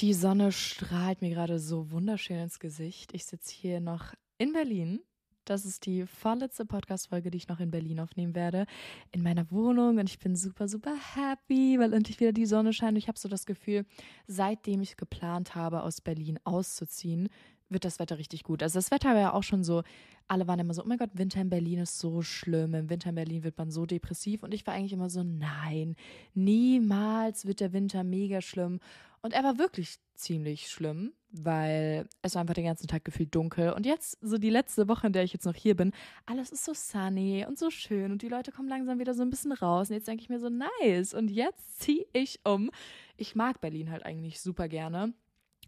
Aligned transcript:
Die 0.00 0.12
Sonne 0.12 0.52
strahlt 0.52 1.22
mir 1.22 1.30
gerade 1.30 1.58
so 1.58 1.90
wunderschön 1.90 2.36
ins 2.36 2.58
Gesicht. 2.58 3.14
Ich 3.14 3.24
sitze 3.24 3.54
hier 3.54 3.80
noch 3.80 4.12
in 4.36 4.52
Berlin. 4.52 5.00
Das 5.46 5.64
ist 5.64 5.86
die 5.86 6.04
vorletzte 6.06 6.66
Podcast-Folge, 6.66 7.30
die 7.30 7.38
ich 7.38 7.48
noch 7.48 7.60
in 7.60 7.70
Berlin 7.70 8.00
aufnehmen 8.00 8.34
werde, 8.34 8.66
in 9.10 9.22
meiner 9.22 9.50
Wohnung. 9.50 9.96
Und 9.96 10.10
ich 10.10 10.18
bin 10.18 10.36
super, 10.36 10.68
super 10.68 10.94
happy, 11.14 11.78
weil 11.78 11.94
endlich 11.94 12.20
wieder 12.20 12.32
die 12.32 12.44
Sonne 12.44 12.74
scheint. 12.74 12.98
Ich 12.98 13.08
habe 13.08 13.18
so 13.18 13.26
das 13.26 13.46
Gefühl, 13.46 13.86
seitdem 14.26 14.82
ich 14.82 14.98
geplant 14.98 15.54
habe, 15.54 15.82
aus 15.82 16.02
Berlin 16.02 16.38
auszuziehen, 16.44 17.30
wird 17.68 17.84
das 17.84 17.98
Wetter 17.98 18.18
richtig 18.18 18.44
gut. 18.44 18.62
Also 18.62 18.78
das 18.78 18.90
Wetter 18.90 19.10
war 19.10 19.20
ja 19.20 19.32
auch 19.32 19.42
schon 19.42 19.64
so, 19.64 19.82
alle 20.28 20.46
waren 20.46 20.58
immer 20.58 20.74
so, 20.74 20.82
oh 20.82 20.86
mein 20.86 20.98
Gott, 20.98 21.10
Winter 21.14 21.40
in 21.40 21.50
Berlin 21.50 21.80
ist 21.80 21.98
so 21.98 22.22
schlimm. 22.22 22.74
Im 22.74 22.90
Winter 22.90 23.10
in 23.10 23.14
Berlin 23.14 23.44
wird 23.44 23.58
man 23.58 23.70
so 23.70 23.86
depressiv. 23.86 24.42
Und 24.42 24.52
ich 24.54 24.66
war 24.66 24.74
eigentlich 24.74 24.92
immer 24.92 25.10
so, 25.10 25.22
nein, 25.22 25.96
niemals 26.34 27.46
wird 27.46 27.60
der 27.60 27.72
Winter 27.72 28.04
mega 28.04 28.40
schlimm. 28.40 28.80
Und 29.22 29.32
er 29.32 29.42
war 29.42 29.58
wirklich 29.58 29.96
ziemlich 30.14 30.68
schlimm, 30.68 31.12
weil 31.30 32.06
es 32.22 32.34
war 32.34 32.40
einfach 32.40 32.54
den 32.54 32.64
ganzen 32.64 32.86
Tag 32.86 33.04
gefühlt 33.04 33.34
dunkel. 33.34 33.72
Und 33.72 33.84
jetzt, 33.84 34.18
so 34.20 34.38
die 34.38 34.50
letzte 34.50 34.88
Woche, 34.88 35.08
in 35.08 35.12
der 35.12 35.24
ich 35.24 35.32
jetzt 35.32 35.46
noch 35.46 35.54
hier 35.54 35.74
bin, 35.74 35.92
alles 36.26 36.50
ist 36.50 36.64
so 36.64 36.72
sunny 36.74 37.44
und 37.46 37.58
so 37.58 37.70
schön 37.70 38.12
und 38.12 38.22
die 38.22 38.28
Leute 38.28 38.52
kommen 38.52 38.68
langsam 38.68 38.98
wieder 38.98 39.14
so 39.14 39.22
ein 39.22 39.30
bisschen 39.30 39.52
raus. 39.52 39.90
Und 39.90 39.96
jetzt 39.96 40.08
denke 40.08 40.22
ich 40.22 40.28
mir 40.28 40.38
so, 40.38 40.48
nice. 40.48 41.14
Und 41.14 41.30
jetzt 41.30 41.80
ziehe 41.80 42.06
ich 42.12 42.40
um. 42.44 42.70
Ich 43.16 43.34
mag 43.34 43.60
Berlin 43.60 43.90
halt 43.90 44.04
eigentlich 44.04 44.40
super 44.40 44.68
gerne. 44.68 45.12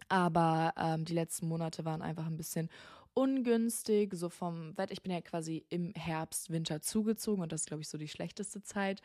Aber 0.09 0.73
ähm, 0.77 1.05
die 1.05 1.15
letzten 1.15 1.49
Monate 1.49 1.85
waren 1.85 2.03
einfach 2.03 2.27
ein 2.27 2.37
bisschen 2.37 2.69
ungünstig, 3.15 4.15
so 4.15 4.29
vom 4.29 4.77
Wetter. 4.79 4.93
Ich 4.93 5.03
bin 5.03 5.13
ja 5.13 5.21
quasi 5.21 5.65
im 5.71 5.93
Herbst, 5.95 6.51
Winter 6.51 6.81
zugezogen 6.81 7.43
und 7.43 7.51
das 7.51 7.63
ist, 7.63 7.67
glaube 7.67 7.83
ich, 7.83 7.89
so 7.89 7.99
die 7.99 8.09
schlechteste 8.09 8.63
Zeit, 8.63 9.03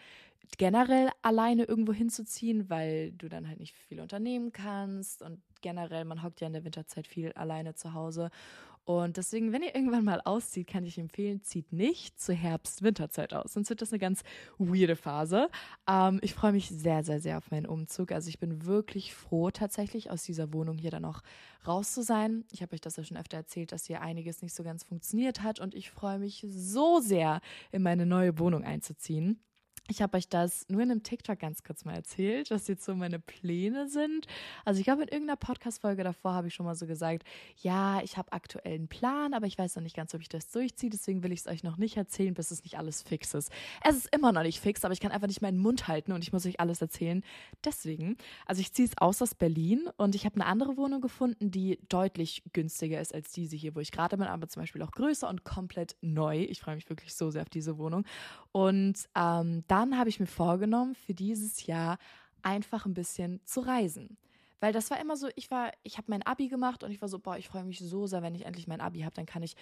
generell 0.57 1.09
alleine 1.23 1.63
irgendwo 1.63 1.93
hinzuziehen, 1.93 2.69
weil 2.69 3.11
du 3.13 3.27
dann 3.27 3.47
halt 3.47 3.59
nicht 3.59 3.73
viel 3.73 3.99
unternehmen 3.99 4.51
kannst 4.51 5.23
und 5.23 5.41
generell, 5.61 6.05
man 6.05 6.21
hockt 6.21 6.41
ja 6.41 6.47
in 6.47 6.53
der 6.53 6.63
Winterzeit 6.63 7.07
viel 7.07 7.31
alleine 7.33 7.73
zu 7.73 7.93
Hause. 7.93 8.29
Und 8.85 9.15
deswegen, 9.15 9.53
wenn 9.53 9.63
ihr 9.63 9.73
irgendwann 9.73 10.03
mal 10.03 10.21
auszieht, 10.25 10.67
kann 10.67 10.85
ich 10.85 10.97
empfehlen, 10.97 11.41
zieht 11.41 11.71
nicht 11.71 12.19
zur 12.19 12.35
Herbst-Winterzeit 12.35 13.33
aus. 13.33 13.53
Sonst 13.53 13.69
wird 13.69 13.81
das 13.81 13.93
eine 13.93 13.99
ganz 13.99 14.23
weirde 14.57 14.97
Phase. 14.97 15.49
Ähm, 15.87 16.19
ich 16.21 16.33
freue 16.33 16.51
mich 16.51 16.67
sehr, 16.67 17.03
sehr, 17.03 17.21
sehr 17.21 17.37
auf 17.37 17.49
meinen 17.49 17.65
Umzug. 17.65 18.11
Also 18.11 18.27
ich 18.27 18.39
bin 18.39 18.65
wirklich 18.65 19.13
froh, 19.13 19.51
tatsächlich 19.51 20.11
aus 20.11 20.23
dieser 20.23 20.51
Wohnung 20.51 20.77
hier 20.77 20.91
dann 20.91 21.05
auch 21.05 21.21
raus 21.65 21.93
zu 21.93 22.03
sein. 22.03 22.43
Ich 22.51 22.61
habe 22.61 22.73
euch 22.73 22.81
das 22.81 22.97
ja 22.97 23.05
schon 23.05 23.17
öfter 23.17 23.37
erzählt, 23.37 23.71
dass 23.71 23.85
hier 23.85 24.01
einiges 24.01 24.41
nicht 24.41 24.53
so 24.53 24.63
ganz 24.63 24.83
funktioniert 24.83 25.43
hat. 25.43 25.61
Und 25.61 25.75
ich 25.75 25.89
freue 25.89 26.19
mich 26.19 26.45
so 26.49 26.99
sehr, 26.99 27.39
in 27.71 27.83
meine 27.83 28.05
neue 28.05 28.37
Wohnung 28.37 28.65
einzuziehen. 28.65 29.39
Ich 29.89 30.01
habe 30.01 30.15
euch 30.15 30.29
das 30.29 30.65
nur 30.69 30.81
in 30.81 30.91
einem 30.91 31.03
TikTok 31.03 31.39
ganz 31.39 31.61
kurz 31.61 31.83
mal 31.83 31.93
erzählt, 31.93 32.51
was 32.51 32.69
jetzt 32.69 32.85
so 32.85 32.95
meine 32.95 33.19
Pläne 33.19 33.89
sind. 33.89 34.27
Also 34.63 34.79
ich 34.79 34.85
glaube, 34.85 35.01
in 35.01 35.09
irgendeiner 35.09 35.35
Podcast-Folge 35.35 36.05
davor 36.05 36.33
habe 36.33 36.47
ich 36.47 36.53
schon 36.53 36.65
mal 36.65 36.75
so 36.75 36.87
gesagt, 36.87 37.27
ja, 37.61 38.01
ich 38.01 38.15
habe 38.15 38.31
aktuell 38.31 38.75
einen 38.75 38.87
Plan, 38.87 39.33
aber 39.33 39.45
ich 39.45 39.57
weiß 39.57 39.75
noch 39.75 39.83
nicht 39.83 39.95
ganz, 39.95 40.15
ob 40.15 40.21
ich 40.21 40.29
das 40.29 40.49
durchziehe. 40.49 40.89
Deswegen 40.89 41.21
will 41.21 41.33
ich 41.33 41.41
es 41.41 41.47
euch 41.47 41.63
noch 41.63 41.75
nicht 41.75 41.97
erzählen, 41.97 42.33
bis 42.33 42.49
es 42.51 42.63
nicht 42.63 42.77
alles 42.77 43.01
fix 43.01 43.33
ist. 43.33 43.51
Es 43.83 43.97
ist 43.97 44.15
immer 44.15 44.31
noch 44.31 44.43
nicht 44.43 44.61
fix, 44.61 44.85
aber 44.85 44.93
ich 44.93 45.01
kann 45.01 45.11
einfach 45.11 45.27
nicht 45.27 45.41
meinen 45.41 45.59
Mund 45.59 45.85
halten 45.89 46.13
und 46.13 46.23
ich 46.23 46.31
muss 46.31 46.45
euch 46.45 46.61
alles 46.61 46.81
erzählen. 46.81 47.21
Deswegen, 47.65 48.15
also 48.45 48.61
ich 48.61 48.71
ziehe 48.71 48.87
es 48.87 48.97
aus 48.97 49.21
aus 49.21 49.35
Berlin 49.35 49.89
und 49.97 50.15
ich 50.15 50.23
habe 50.25 50.35
eine 50.35 50.45
andere 50.45 50.77
Wohnung 50.77 51.01
gefunden, 51.01 51.51
die 51.51 51.77
deutlich 51.89 52.41
günstiger 52.53 53.01
ist 53.01 53.13
als 53.13 53.33
diese 53.33 53.57
hier, 53.57 53.75
wo 53.75 53.81
ich 53.81 53.91
gerade 53.91 54.15
bin, 54.15 54.27
aber 54.27 54.47
zum 54.47 54.61
Beispiel 54.61 54.81
auch 54.81 54.91
größer 54.91 55.27
und 55.27 55.43
komplett 55.43 55.97
neu. 55.99 56.43
Ich 56.43 56.61
freue 56.61 56.75
mich 56.75 56.89
wirklich 56.89 57.13
so 57.13 57.31
sehr 57.31 57.41
auf 57.41 57.49
diese 57.49 57.77
Wohnung. 57.77 58.05
Und 58.53 59.09
ähm, 59.15 59.65
dann 59.73 59.97
habe 59.97 60.07
ich 60.07 60.19
mir 60.19 60.27
vorgenommen, 60.27 60.93
für 60.93 61.15
dieses 61.15 61.65
Jahr 61.65 61.97
einfach 62.43 62.85
ein 62.85 62.93
bisschen 62.93 63.41
zu 63.43 63.61
reisen. 63.61 64.17
Weil 64.59 64.71
das 64.71 64.91
war 64.91 65.01
immer 65.01 65.17
so, 65.17 65.29
ich 65.35 65.49
war, 65.49 65.71
ich 65.81 65.97
habe 65.97 66.11
mein 66.11 66.21
Abi 66.21 66.47
gemacht 66.47 66.83
und 66.83 66.91
ich 66.91 67.01
war 67.01 67.09
so, 67.09 67.17
boah, 67.17 67.37
ich 67.39 67.47
freue 67.47 67.63
mich 67.63 67.79
so 67.79 68.05
sehr, 68.05 68.21
wenn 68.21 68.35
ich 68.35 68.45
endlich 68.45 68.67
mein 68.67 68.81
Abi 68.81 68.99
habe, 68.99 69.15
dann 69.15 69.25
kann 69.25 69.41
ich 69.41 69.55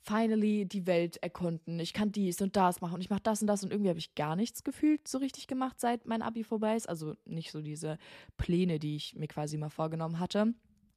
finally 0.00 0.64
die 0.64 0.86
Welt 0.86 1.18
erkunden. 1.18 1.78
Ich 1.80 1.92
kann 1.92 2.12
dies 2.12 2.40
und 2.40 2.56
das 2.56 2.80
machen 2.80 2.94
und 2.94 3.02
ich 3.02 3.10
mache 3.10 3.20
das 3.22 3.42
und 3.42 3.46
das 3.46 3.62
und 3.62 3.70
irgendwie 3.70 3.90
habe 3.90 3.98
ich 3.98 4.14
gar 4.14 4.36
nichts 4.36 4.64
gefühlt 4.64 5.06
so 5.06 5.18
richtig 5.18 5.48
gemacht, 5.48 5.78
seit 5.78 6.06
mein 6.06 6.22
Abi 6.22 6.44
vorbei 6.44 6.74
ist. 6.74 6.88
Also 6.88 7.14
nicht 7.26 7.50
so 7.50 7.60
diese 7.60 7.98
Pläne, 8.38 8.78
die 8.78 8.96
ich 8.96 9.16
mir 9.16 9.28
quasi 9.28 9.58
mal 9.58 9.68
vorgenommen 9.68 10.18
hatte. 10.18 10.54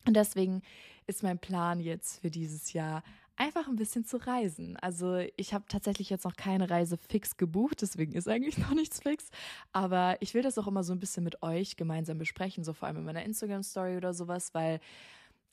Und 0.07 0.15
deswegen 0.15 0.61
ist 1.07 1.23
mein 1.23 1.39
Plan 1.39 1.81
jetzt 1.81 2.21
für 2.21 2.31
dieses 2.31 2.71
Jahr 2.71 3.03
einfach 3.41 3.67
ein 3.67 3.75
bisschen 3.75 4.05
zu 4.05 4.17
reisen. 4.17 4.77
Also 4.77 5.17
ich 5.35 5.55
habe 5.55 5.65
tatsächlich 5.67 6.11
jetzt 6.11 6.25
noch 6.25 6.35
keine 6.35 6.69
Reise 6.69 6.97
fix 6.97 7.37
gebucht, 7.37 7.81
deswegen 7.81 8.13
ist 8.13 8.27
eigentlich 8.27 8.57
noch 8.59 8.73
nichts 8.75 8.99
fix. 8.99 9.29
Aber 9.73 10.17
ich 10.19 10.35
will 10.35 10.43
das 10.43 10.59
auch 10.59 10.67
immer 10.67 10.83
so 10.83 10.93
ein 10.93 10.99
bisschen 10.99 11.23
mit 11.23 11.41
euch 11.41 11.75
gemeinsam 11.75 12.19
besprechen, 12.19 12.63
so 12.63 12.73
vor 12.73 12.87
allem 12.87 12.97
in 12.97 13.05
meiner 13.05 13.23
Instagram-Story 13.23 13.97
oder 13.97 14.13
sowas, 14.13 14.53
weil 14.53 14.79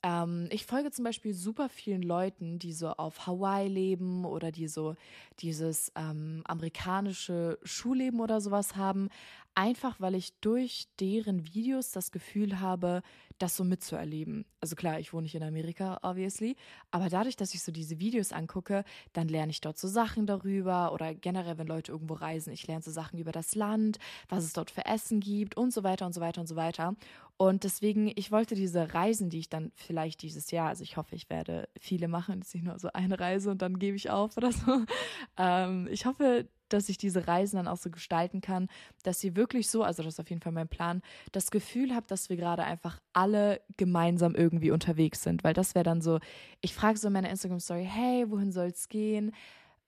ähm, 0.03 0.49
ich 0.53 0.67
folge 0.67 0.91
zum 0.91 1.05
Beispiel 1.05 1.33
super 1.33 1.69
vielen 1.71 2.03
Leuten, 2.03 2.59
die 2.59 2.75
so 2.75 2.89
auf 2.89 3.27
Hawaii 3.27 3.69
leben 3.69 4.27
oder 4.27 4.53
die 4.53 4.69
so 4.69 4.95
dieses 5.41 5.91
ähm, 5.97 6.43
amerikanische 6.45 7.59
Schulleben 7.65 8.21
oder 8.21 8.41
sowas 8.43 8.77
haben, 8.77 9.09
einfach 9.59 10.01
weil 10.01 10.15
ich 10.15 10.39
durch 10.41 10.87
deren 11.01 11.45
Videos 11.53 11.91
das 11.91 12.13
Gefühl 12.13 12.61
habe, 12.61 13.03
das 13.39 13.57
so 13.57 13.65
mitzuerleben. 13.65 14.45
Also 14.61 14.77
klar, 14.77 15.01
ich 15.01 15.13
wohne 15.13 15.25
nicht 15.25 15.35
in 15.35 15.43
Amerika, 15.43 15.99
obviously, 16.03 16.55
aber 16.93 17.09
dadurch, 17.09 17.35
dass 17.35 17.55
ich 17.55 17.63
so 17.63 17.73
diese 17.73 17.99
Videos 17.99 18.33
angucke, 18.33 18.85
dann 19.15 19.27
lerne 19.27 19.51
ich 19.51 19.61
dort 19.61 19.77
so 19.77 19.89
Sachen 19.89 20.27
darüber 20.27 20.93
oder 20.93 21.13
generell, 21.13 21.59
wenn 21.59 21.67
Leute 21.67 21.91
irgendwo 21.91 22.15
reisen, 22.15 22.53
ich 22.53 22.69
lerne 22.69 22.83
so 22.83 22.93
Sachen 22.93 23.19
über 23.19 23.33
das 23.33 23.57
Land, 23.57 23.99
was 24.29 24.45
es 24.45 24.53
dort 24.53 24.71
für 24.71 24.87
Essen 24.87 25.19
gibt 25.19 25.57
und 25.57 25.73
so 25.73 25.83
weiter 25.83 26.07
und 26.07 26.13
so 26.13 26.21
weiter 26.21 26.41
und 26.41 26.47
so 26.47 26.55
weiter. 26.55 26.95
Und 27.37 27.65
deswegen, 27.65 28.13
ich 28.15 28.31
wollte 28.31 28.55
diese 28.55 28.95
Reisen, 28.95 29.29
die 29.29 29.41
ich 29.41 29.49
dann 29.49 29.73
vielleicht 29.75 30.23
dieses 30.23 30.53
Jahr, 30.53 30.69
also 30.69 30.85
ich 30.85 30.97
hoffe, 30.97 31.17
ich 31.17 31.31
werde 31.31 31.69
viele 31.81 32.07
machen, 32.07 32.39
jetzt 32.39 32.55
nicht 32.55 32.65
nur 32.65 32.79
so 32.79 32.91
eine 32.93 33.19
Reise 33.19 33.51
und 33.51 33.63
dann 33.63 33.81
gebe 33.81 33.97
ich 33.97 34.11
auf 34.11 34.37
oder 34.37 34.53
so. 34.53 34.85
Ähm, 35.37 35.89
ich 35.91 36.05
hoffe, 36.05 36.49
dass 36.73 36.89
ich 36.89 36.99
diese 36.99 37.27
Reisen 37.27 37.57
dann 37.57 37.69
auch 37.69 37.77
so 37.77 37.91
gestalten 37.91 38.41
kann, 38.41 38.69
dass 39.03 39.23
ihr 39.25 39.37
wirklich 39.37 39.69
so, 39.71 39.83
also 39.83 40.03
das 40.03 40.15
ist 40.15 40.21
auf 40.21 40.31
jeden 40.31 40.43
Fall 40.43 40.53
mein 40.53 40.69
Plan, 40.69 41.03
das 41.33 41.51
Gefühl 41.51 41.95
habt, 41.95 42.11
dass 42.11 42.29
wir 42.29 42.37
gerade 42.37 42.65
einfach 42.65 43.01
alle 43.13 43.61
gemeinsam 43.77 44.35
irgendwie 44.35 44.71
unterwegs 44.71 45.23
sind. 45.23 45.45
Weil 45.45 45.55
das 45.55 45.75
wäre 45.75 45.85
dann 45.85 46.01
so, 46.01 46.19
ich 46.61 46.75
frage 46.75 46.99
so 46.99 47.09
in 47.09 47.13
meiner 47.13 47.31
Instagram-Story, 47.31 47.87
hey, 47.89 48.31
wohin 48.31 48.53
soll 48.53 48.69
es 48.69 48.89
gehen? 48.89 49.33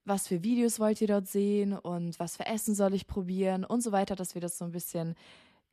Was 0.04 0.28
für 0.28 0.42
Videos 0.42 0.80
wollt 0.80 1.00
ihr 1.00 1.08
dort 1.08 1.28
sehen 1.28 1.74
und 1.74 2.18
was 2.18 2.36
für 2.36 2.46
Essen 2.46 2.74
soll 2.74 2.94
ich 2.94 3.06
probieren 3.06 3.64
und 3.64 3.82
so 3.82 3.92
weiter, 3.92 4.16
dass 4.16 4.34
wir 4.34 4.40
das 4.40 4.58
so 4.58 4.64
ein 4.64 4.72
bisschen 4.72 5.14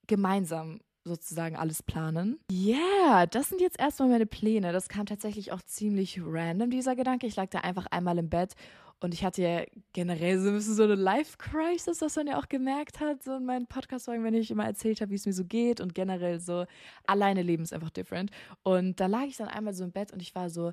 gemeinsam 0.06 0.80
sozusagen 1.08 1.56
alles 1.56 1.84
planen. 1.84 2.40
Ja, 2.52 2.76
yeah, 2.76 3.26
das 3.26 3.50
sind 3.50 3.62
jetzt 3.62 3.80
erstmal 3.80 4.10
meine 4.10 4.26
Pläne. 4.26 4.72
Das 4.72 4.90
kam 4.90 5.06
tatsächlich 5.06 5.52
auch 5.52 5.62
ziemlich 5.62 6.22
random, 6.24 6.70
dieser 6.70 6.96
Gedanke. 6.96 7.28
Ich 7.28 7.36
lag 7.36 7.50
da 7.50 7.60
einfach 7.60 7.88
einmal 7.88 8.18
im 8.18 8.30
Bett 8.30 8.56
und 9.00 9.14
ich 9.14 9.24
hatte 9.24 9.44
ja 9.44 9.64
generell 9.94 10.40
so 10.40 10.50
ein 10.50 10.56
bisschen 10.56 10.74
so 10.74 10.84
eine 10.84 10.96
Life-Crisis, 10.96 12.02
was 12.02 12.16
man 12.16 12.28
ja 12.28 12.40
auch 12.40 12.50
gemerkt 12.50 13.00
hat, 13.00 13.22
so 13.22 13.36
in 13.36 13.46
meinen 13.46 13.68
Podcast-Folgen, 13.68 14.24
wenn 14.24 14.34
ich 14.34 14.50
immer 14.50 14.66
erzählt 14.66 15.02
habe, 15.02 15.12
wie 15.12 15.16
es 15.16 15.26
mir 15.26 15.34
so 15.34 15.46
geht 15.46 15.82
und 15.82 15.94
generell 15.94 16.40
so 16.40 16.66
alleine 17.06 17.44
leben 17.44 17.64
ist 17.64 17.74
einfach 17.74 17.92
different. 17.92 18.32
Und 18.64 19.00
da 19.00 19.06
lag 19.06 19.26
ich 19.26 19.38
dann 19.38 19.50
einmal 19.50 19.76
so 19.76 19.84
im 19.84 19.92
Bett 19.92 20.12
und 20.12 20.22
ich 20.22 20.34
war 20.34 20.50
so, 20.50 20.72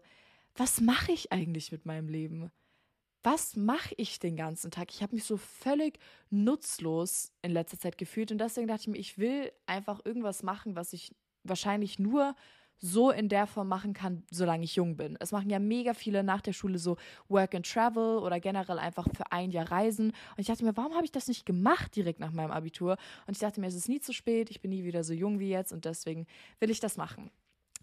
was 0.57 0.81
mache 0.81 1.13
ich 1.13 1.33
eigentlich 1.33 1.71
mit 1.71 1.85
meinem 1.85 2.09
Leben? 2.09 2.51
Was 3.25 3.57
mache 3.57 3.95
ich 3.97 4.19
den 4.19 4.37
ganzen 4.37 4.71
Tag? 4.71 4.93
Ich 4.93 5.03
habe 5.03 5.15
mich 5.15 5.25
so 5.25 5.39
völlig 5.39 5.99
nutzlos 6.29 7.33
in 7.41 7.53
letzter 7.53 7.79
Zeit 7.79 7.97
gefühlt 7.97 8.31
und 8.31 8.37
deswegen 8.37 8.69
dachte 8.69 8.83
ich 8.83 8.89
mir, 8.89 8.99
ich 8.99 9.17
will 9.17 9.51
einfach 9.65 10.01
irgendwas 10.05 10.43
machen, 10.43 10.77
was 10.77 10.93
ich 10.93 11.11
wahrscheinlich 11.43 11.99
nur 11.99 12.37
so 12.77 13.11
in 13.11 13.31
der 13.31 13.47
Form 13.47 13.69
machen 13.69 13.95
kann, 13.95 14.25
solange 14.31 14.65
ich 14.65 14.77
jung 14.77 14.99
bin. 14.99 15.17
Es 15.21 15.33
machen 15.33 15.49
ja 15.49 15.59
mega 15.59 15.95
viele 15.95 16.23
nach 16.23 16.43
der 16.43 16.53
Schule 16.53 16.79
so 16.79 16.99
Work 17.29 17.55
and 17.55 17.67
Travel 17.67 18.19
oder 18.19 18.41
generell 18.41 18.79
einfach 18.79 19.09
für 19.17 19.33
ein 19.33 19.51
Jahr 19.51 19.71
Reisen. 19.71 20.09
Und 20.09 20.39
ich 20.39 20.49
dachte 20.49 20.63
mir, 20.63 20.77
warum 20.77 20.95
habe 20.95 21.07
ich 21.07 21.13
das 21.13 21.27
nicht 21.27 21.47
gemacht 21.47 21.97
direkt 21.97 22.21
nach 22.21 22.33
meinem 22.33 22.51
Abitur? 22.51 22.99
Und 23.27 23.33
ich 23.33 23.39
dachte 23.39 23.59
mir, 23.59 23.69
es 23.69 23.75
ist 23.75 23.89
nie 23.89 24.01
zu 24.01 24.13
spät, 24.13 24.51
ich 24.51 24.61
bin 24.61 24.71
nie 24.71 24.85
wieder 24.85 25.03
so 25.03 25.15
jung 25.15 25.39
wie 25.39 25.49
jetzt 25.49 25.73
und 25.73 25.87
deswegen 25.87 26.27
will 26.61 26.71
ich 26.71 26.81
das 26.81 26.99
machen. 26.99 27.31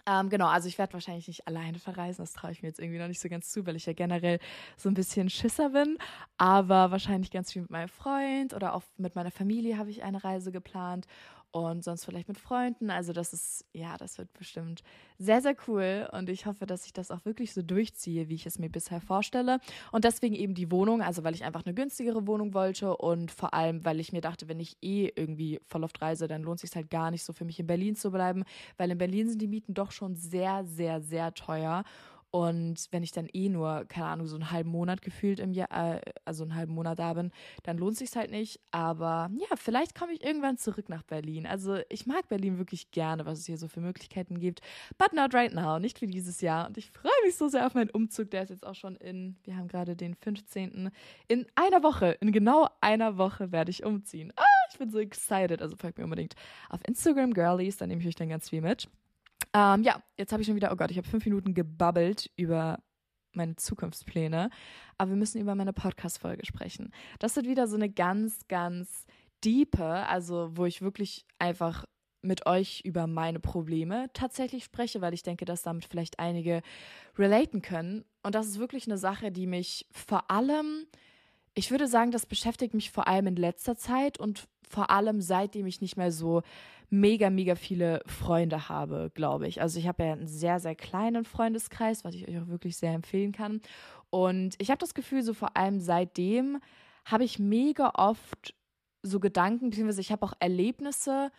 Ähm, 0.06 0.30
genau, 0.30 0.48
also 0.48 0.68
ich 0.68 0.78
werde 0.78 0.94
wahrscheinlich 0.94 1.28
nicht 1.28 1.48
alleine 1.48 1.80
verreisen, 1.80 2.24
das 2.24 2.34
traue 2.34 2.52
ich 2.52 2.62
mir 2.62 2.70
jetzt 2.70 2.80
irgendwie 2.80 3.00
noch 3.00 3.08
nicht 3.08 3.20
so 3.20 3.30
ganz 3.30 3.52
zu, 3.52 3.66
weil 3.66 3.76
ich 3.76 3.86
ja 3.86 3.94
generell 3.94 4.40
so 4.78 4.90
ein 4.90 4.94
bisschen 4.94 5.30
Schisser 5.30 5.70
bin, 5.70 5.98
aber 6.38 6.92
wahrscheinlich 6.92 7.32
ganz 7.32 7.52
viel 7.52 7.62
mit 7.62 7.72
meinem 7.72 7.90
Freund 7.90 8.54
oder 8.54 8.74
auch 8.74 8.84
mit 8.98 9.16
meiner 9.16 9.32
Familie 9.32 9.78
habe 9.78 9.90
ich 9.90 10.04
eine 10.04 10.24
Reise 10.24 10.52
geplant 10.52 11.08
und 11.52 11.84
sonst 11.84 12.06
vielleicht 12.06 12.28
mit 12.28 12.40
Freunden. 12.40 12.90
Also 12.90 13.14
das 13.14 13.34
ist, 13.34 13.66
ja, 13.74 13.98
das 13.98 14.18
wird 14.18 14.32
bestimmt 14.34 14.84
sehr, 15.20 15.42
sehr 15.42 15.56
cool 15.68 16.10
und 16.14 16.30
ich 16.30 16.46
hoffe, 16.46 16.66
dass 16.66 16.86
ich 16.86 16.94
das 16.94 17.12
auch 17.12 17.26
wirklich 17.26 17.54
so 17.54 17.62
durchziehe, 17.62 18.30
wie 18.30 18.36
ich 18.36 18.46
es 18.46 18.58
mir 18.58 18.70
bisher 18.70 19.02
vorstelle. 19.02 19.60
Und 19.92 20.04
deswegen 20.06 20.36
eben 20.36 20.54
die 20.54 20.72
Wohnung, 20.72 21.02
also 21.02 21.24
weil 21.24 21.36
ich 21.36 21.44
einfach 21.44 21.66
eine 21.66 21.74
günstigere 21.74 22.26
Wohnung 22.26 22.54
wollte 22.54 22.96
und 22.98 23.32
vor 23.32 23.54
allem, 23.54 23.84
weil 23.86 24.00
ich 24.00 24.14
mir 24.14 24.22
dachte, 24.22 24.48
wenn 24.48 24.60
ich 24.60 24.78
eh 24.82 25.12
irgendwie 25.16 25.60
voll 25.68 25.84
oft 25.84 26.02
reise, 26.02 26.28
dann 26.28 26.44
lohnt 26.44 26.64
es 26.64 26.70
sich 26.70 26.76
halt 26.76 26.90
gar 26.90 27.12
nicht 27.12 27.24
so 27.24 27.34
für 27.34 27.46
mich 27.46 27.60
in 27.60 27.68
Berlin 27.68 27.96
zu 27.96 28.12
bleiben, 28.12 28.44
weil 28.78 28.92
in 28.92 28.98
Berlin 28.98 29.30
sind 29.30 29.42
die 29.42 29.48
Mieten 29.48 29.74
doch 29.74 29.92
schon 29.92 30.16
sehr, 30.16 30.64
sehr, 30.66 31.02
sehr 31.02 31.34
teuer. 31.34 31.84
Und 32.32 32.88
wenn 32.92 33.04
ich 33.04 33.12
dann 33.12 33.28
eh 33.34 33.50
nur, 33.50 33.84
keine 33.90 34.06
Ahnung, 34.08 34.26
so 34.26 34.36
einen 34.36 34.52
halben 34.52 34.70
Monat 34.70 35.02
gefühlt 35.02 35.40
im 35.40 35.52
Jahr, 35.52 35.70
äh, 35.72 36.02
also 36.24 36.44
einen 36.44 36.56
halben 36.56 36.74
Monat 36.74 36.98
da 36.98 37.14
bin, 37.14 37.32
dann 37.64 37.78
lohnt 37.78 37.98
sich 37.98 38.16
halt 38.16 38.32
nicht. 38.32 38.62
Aber 38.72 39.30
ja, 39.34 39.58
vielleicht 39.58 40.00
komme 40.00 40.14
ich 40.14 40.24
irgendwann 40.24 40.58
zurück 40.58 40.88
nach 40.88 41.04
Berlin. 41.04 41.46
Also 41.46 41.80
ich 41.90 42.06
mag 42.06 42.30
Berlin 42.30 42.58
wirklich 42.58 42.92
gerne, 42.92 43.26
was 43.26 43.40
es 43.40 43.46
hier 43.48 43.58
so 43.58 43.68
für 43.68 43.82
Möglichkeiten 43.82 44.40
gibt. 44.40 44.62
But 44.98 45.12
not 45.12 45.34
right 45.34 45.54
now, 45.54 45.78
nicht 45.78 46.00
für 46.00 46.08
dieses 46.08 46.40
Jahr. 46.40 46.68
Und 46.68 46.78
ich 46.78 46.90
freue 46.92 47.12
mich 47.26 47.36
so 47.36 47.50
sehr 47.50 47.68
auf 47.68 47.74
meinen 47.74 47.90
Umzug. 47.90 48.32
Der 48.32 48.44
ist 48.44 48.50
jetzt 48.50 48.66
auch 48.66 48.76
schon 48.76 48.96
in, 48.96 49.36
wir 49.44 49.58
haben 49.58 49.68
gerade 49.68 49.98
den 49.98 50.16
15. 50.16 50.90
In 51.28 51.46
einer 51.56 51.84
Woche, 51.84 52.18
in 52.22 52.32
genau 52.32 52.70
einer 52.80 53.18
Woche 53.18 53.52
werde 53.52 53.72
ich 53.72 53.84
umziehen. 53.84 54.32
Ah, 54.38 54.46
ich 54.72 54.80
bin 54.80 54.90
so 54.90 55.00
excited. 55.00 55.62
Also 55.62 55.76
folgt 55.76 55.98
mir 55.98 56.06
unbedingt 56.06 56.36
auf 56.70 56.80
Instagram 56.88 57.34
Girlies, 57.34 57.76
da 57.76 57.88
nehme 57.88 58.02
ich 58.02 58.08
euch 58.08 58.16
dann 58.16 58.30
ganz 58.30 58.50
viel 58.50 58.62
mit. 58.62 58.88
Ähm, 59.54 59.84
ja, 59.84 60.02
jetzt 60.18 60.32
habe 60.32 60.42
ich 60.42 60.48
schon 60.48 60.56
wieder, 60.56 60.72
oh 60.72 60.76
Gott, 60.76 60.92
ich 60.92 60.98
habe 60.98 61.08
fünf 61.08 61.26
Minuten 61.26 61.54
gebabbelt 61.54 62.32
über 62.36 62.80
meine 63.34 63.56
Zukunftspläne, 63.56 64.50
aber 64.98 65.12
wir 65.12 65.18
müssen 65.18 65.42
über 65.42 65.56
meine 65.56 65.74
Podcast-Folge 65.74 66.46
sprechen. 66.46 66.92
Das 67.20 67.36
wird 67.36 67.48
wieder 67.48 67.68
so 67.68 67.76
eine 67.76 67.90
ganz, 67.90 68.48
ganz 68.48 69.06
diepe, 69.44 69.86
also 70.08 70.50
wo 70.56 70.66
ich 70.66 70.82
wirklich 70.82 71.26
einfach 71.40 71.86
mit 72.22 72.46
euch 72.46 72.82
über 72.82 73.08
meine 73.08 73.40
Probleme 73.40 74.10
tatsächlich 74.14 74.64
spreche, 74.64 75.02
weil 75.02 75.14
ich 75.14 75.24
denke, 75.24 75.46
dass 75.46 75.64
damit 75.64 75.86
vielleicht 75.86 76.20
einige 76.20 76.62
relaten 77.18 77.62
können. 77.62 78.06
Und 78.22 78.36
das 78.36 78.48
ist 78.48 78.60
wirklich 78.60 78.86
eine 78.86 78.98
Sache, 78.98 79.32
die 79.32 79.48
mich 79.48 79.88
vor 79.92 80.30
allem, 80.30 80.86
ich 81.54 81.72
würde 81.72 81.88
sagen, 81.88 82.12
das 82.12 82.26
beschäftigt 82.26 82.74
mich 82.74 82.92
vor 82.92 83.08
allem 83.08 83.28
in 83.28 83.36
letzter 83.36 83.76
Zeit 83.76 84.20
und 84.20 84.48
vor 84.68 84.90
allem 84.90 85.22
seitdem 85.22 85.66
ich 85.66 85.82
nicht 85.82 85.98
mehr 85.98 86.12
so 86.12 86.44
mega, 86.90 87.30
mega 87.30 87.56
viele 87.56 88.02
Freunde 88.06 88.70
habe, 88.70 89.12
glaube 89.14 89.48
ich. 89.48 89.62
Also 89.62 89.80
ich 89.80 89.88
habe 89.88 90.04
ja 90.04 90.14
einen 90.14 90.28
sehr, 90.28 90.60
sehr 90.60 90.76
kleinen 90.76 91.26
Freundeskreis, 91.26 92.04
was 92.04 92.16
ich 92.16 92.28
euch 92.28 92.38
auch 92.38 92.48
wirklich 92.48 92.78
sehr 92.78 92.94
empfehlen 92.94 93.32
kann. 93.32 93.62
Und 94.10 94.56
ich 94.60 94.70
habe 94.70 94.80
das 94.80 94.94
Gefühl, 94.94 95.24
so 95.24 95.34
vor 95.34 95.56
allem 95.58 95.80
seitdem 95.80 96.60
habe 97.06 97.24
ich 97.24 97.40
mega 97.40 97.92
oft 97.96 98.54
so 99.04 99.20
Gedanken, 99.20 99.70
beziehungsweise 99.70 100.02
ich 100.02 100.12
habe 100.12 100.26
auch 100.26 100.34
Erlebnisse, 100.40 101.32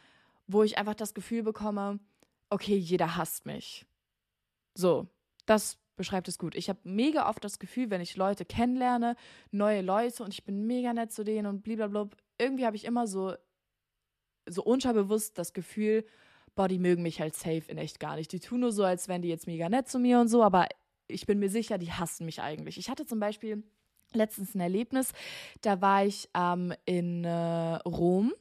wo 0.46 0.62
ich 0.62 0.78
einfach 0.78 0.94
das 0.94 1.14
Gefühl 1.14 1.42
bekomme, 1.42 2.00
okay, 2.50 2.76
jeder 2.76 3.16
hasst 3.16 3.46
mich. 3.46 3.86
So, 4.74 5.06
das 5.46 5.78
beschreibt 5.96 6.28
es 6.28 6.38
gut. 6.38 6.54
Ich 6.54 6.68
habe 6.68 6.80
mega 6.84 7.28
oft 7.28 7.44
das 7.44 7.58
Gefühl, 7.58 7.90
wenn 7.90 8.00
ich 8.00 8.16
Leute 8.16 8.44
kennenlerne, 8.44 9.16
neue 9.50 9.82
Leute 9.82 10.24
und 10.24 10.32
ich 10.32 10.44
bin 10.44 10.66
mega 10.66 10.92
nett 10.92 11.12
zu 11.12 11.24
denen 11.24 11.46
und 11.46 11.62
blablabla, 11.62 12.16
irgendwie 12.38 12.66
habe 12.66 12.76
ich 12.76 12.84
immer 12.84 13.06
so 13.06 13.34
so 14.48 14.62
unterbewusst 14.62 15.38
das 15.38 15.52
Gefühl, 15.52 16.04
boah, 16.54 16.68
die 16.68 16.78
mögen 16.78 17.02
mich 17.02 17.20
halt 17.20 17.34
safe 17.34 17.62
in 17.68 17.78
echt 17.78 18.00
gar 18.00 18.16
nicht. 18.16 18.32
Die 18.32 18.40
tun 18.40 18.60
nur 18.60 18.72
so, 18.72 18.84
als 18.84 19.08
wären 19.08 19.22
die 19.22 19.28
jetzt 19.28 19.46
mega 19.46 19.68
nett 19.68 19.88
zu 19.88 19.98
mir 19.98 20.20
und 20.20 20.28
so, 20.28 20.42
aber 20.42 20.66
ich 21.08 21.26
bin 21.26 21.38
mir 21.38 21.50
sicher, 21.50 21.78
die 21.78 21.92
hassen 21.92 22.26
mich 22.26 22.40
eigentlich. 22.40 22.78
Ich 22.78 22.90
hatte 22.90 23.06
zum 23.06 23.20
Beispiel 23.20 23.62
letztens 24.12 24.54
ein 24.54 24.60
Erlebnis, 24.60 25.12
da 25.62 25.80
war 25.80 26.04
ich 26.04 26.28
ähm, 26.34 26.74
in 26.84 27.24
äh, 27.24 27.76
Rom 27.76 28.32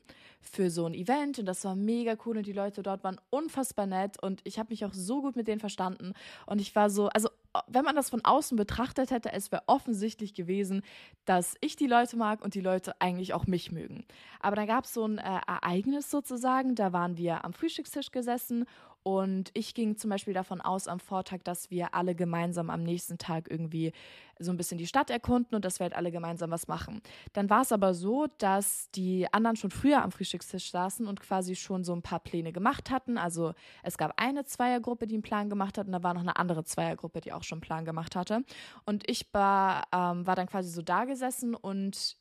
für 0.42 0.70
so 0.70 0.86
ein 0.86 0.94
Event 0.94 1.40
und 1.40 1.46
das 1.46 1.64
war 1.64 1.76
mega 1.76 2.16
cool 2.26 2.38
und 2.38 2.48
die 2.48 2.54
Leute 2.54 2.82
dort 2.84 3.04
waren 3.04 3.22
unfassbar 3.30 3.86
nett 3.86 4.22
und 4.22 4.42
ich 4.44 4.60
habe 4.60 4.70
mich 4.72 4.84
auch 4.84 4.94
so 4.94 5.22
gut 5.22 5.36
mit 5.36 5.48
denen 5.48 5.60
verstanden 5.60 6.14
und 6.46 6.60
ich 6.60 6.76
war 6.76 6.90
so, 6.90 7.08
also 7.10 7.30
wenn 7.68 7.84
man 7.84 7.96
das 7.96 8.10
von 8.10 8.24
außen 8.24 8.56
betrachtet 8.56 9.12
hätte, 9.12 9.34
es 9.34 9.52
wäre 9.52 9.64
offensichtlich 9.68 10.34
gewesen, 10.34 10.84
dass 11.26 11.56
ich 11.62 11.76
die 11.76 11.88
Leute 11.88 12.18
mag 12.18 12.44
und 12.44 12.56
die 12.56 12.62
Leute 12.62 13.00
eigentlich 13.00 13.34
auch 13.34 13.48
mich 13.48 13.72
mögen. 13.72 14.06
Aber 14.40 14.56
dann 14.56 14.68
gab 14.68 14.86
es 14.86 14.94
so 14.94 15.06
ein 15.06 15.18
äh, 15.18 15.40
Ereignis 15.48 16.10
sozusagen, 16.10 16.76
da 16.76 16.94
waren 16.94 17.18
wir 17.18 17.44
am 17.44 17.54
Frühstückstisch 17.54 18.12
gesessen 18.12 18.66
und 19.04 19.50
ich 19.54 19.74
ging 19.74 19.98
zum 19.98 20.10
Beispiel 20.10 20.34
davon 20.34 20.62
aus 20.62 20.88
am 20.88 21.00
Vortag, 21.00 21.40
dass 21.44 21.72
wir 21.72 21.96
alle 21.96 22.14
gemeinsam 22.14 22.70
am 22.70 22.84
nächsten 22.84 23.18
Tag 23.18 23.50
irgendwie 23.50 23.94
so 24.38 24.52
ein 24.52 24.58
bisschen 24.58 24.78
die 24.78 24.88
Stadt 24.88 25.10
erkunden 25.10 25.56
und 25.56 25.66
dass 25.66 25.80
wir 25.80 25.86
halt 25.86 25.96
alle 25.96 26.12
gemeinsam 26.12 26.52
was 26.52 26.68
machen. 26.68 27.02
Dann 27.34 27.50
war 27.50 27.62
es 27.62 27.72
aber 27.72 27.94
so, 27.94 28.28
dass 28.38 28.90
die 28.92 29.32
anderen 29.34 29.56
schon 29.56 29.72
früher 29.72 30.04
am 30.04 30.12
Frühstückstisch 30.12 30.72
saßen 30.72 31.08
und 31.08 31.20
quasi 31.20 31.56
schon 31.56 31.84
so 31.84 31.94
ein 31.94 32.02
paar 32.02 32.20
Pläne 32.20 32.52
gemacht 32.52 32.92
hatten. 32.92 33.18
Also 33.18 33.54
es 33.84 33.98
gab 33.98 34.14
eine 34.22 34.46
Zweiergruppe, 34.46 35.08
die 35.08 35.16
einen 35.16 35.24
Plan 35.24 35.50
gemacht 35.50 35.78
hat 35.78 35.88
und 35.88 35.94
da 35.94 36.04
war 36.04 36.14
noch 36.14 36.22
eine 36.22 36.38
andere 36.38 36.64
Zweiergruppe, 36.64 37.22
die 37.22 37.34
auch 37.34 37.44
schon 37.44 37.58
einen 37.58 37.62
Plan 37.62 37.86
gemacht 37.86 38.16
hatte. 38.16 38.44
Und 38.86 39.10
ich 39.10 39.34
war, 39.34 39.84
ähm, 39.94 40.28
war 40.28 40.36
dann 40.36 40.48
quasi 40.48 40.70
so 40.70 40.82
da 40.82 41.06
gesessen 41.06 41.56
und 41.56 42.18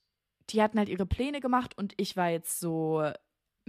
die 0.50 0.62
hatten 0.62 0.78
halt 0.78 0.88
ihre 0.88 1.06
Pläne 1.06 1.40
gemacht 1.40 1.76
und 1.76 1.94
ich 1.96 2.16
war 2.16 2.30
jetzt 2.30 2.58
so 2.58 3.02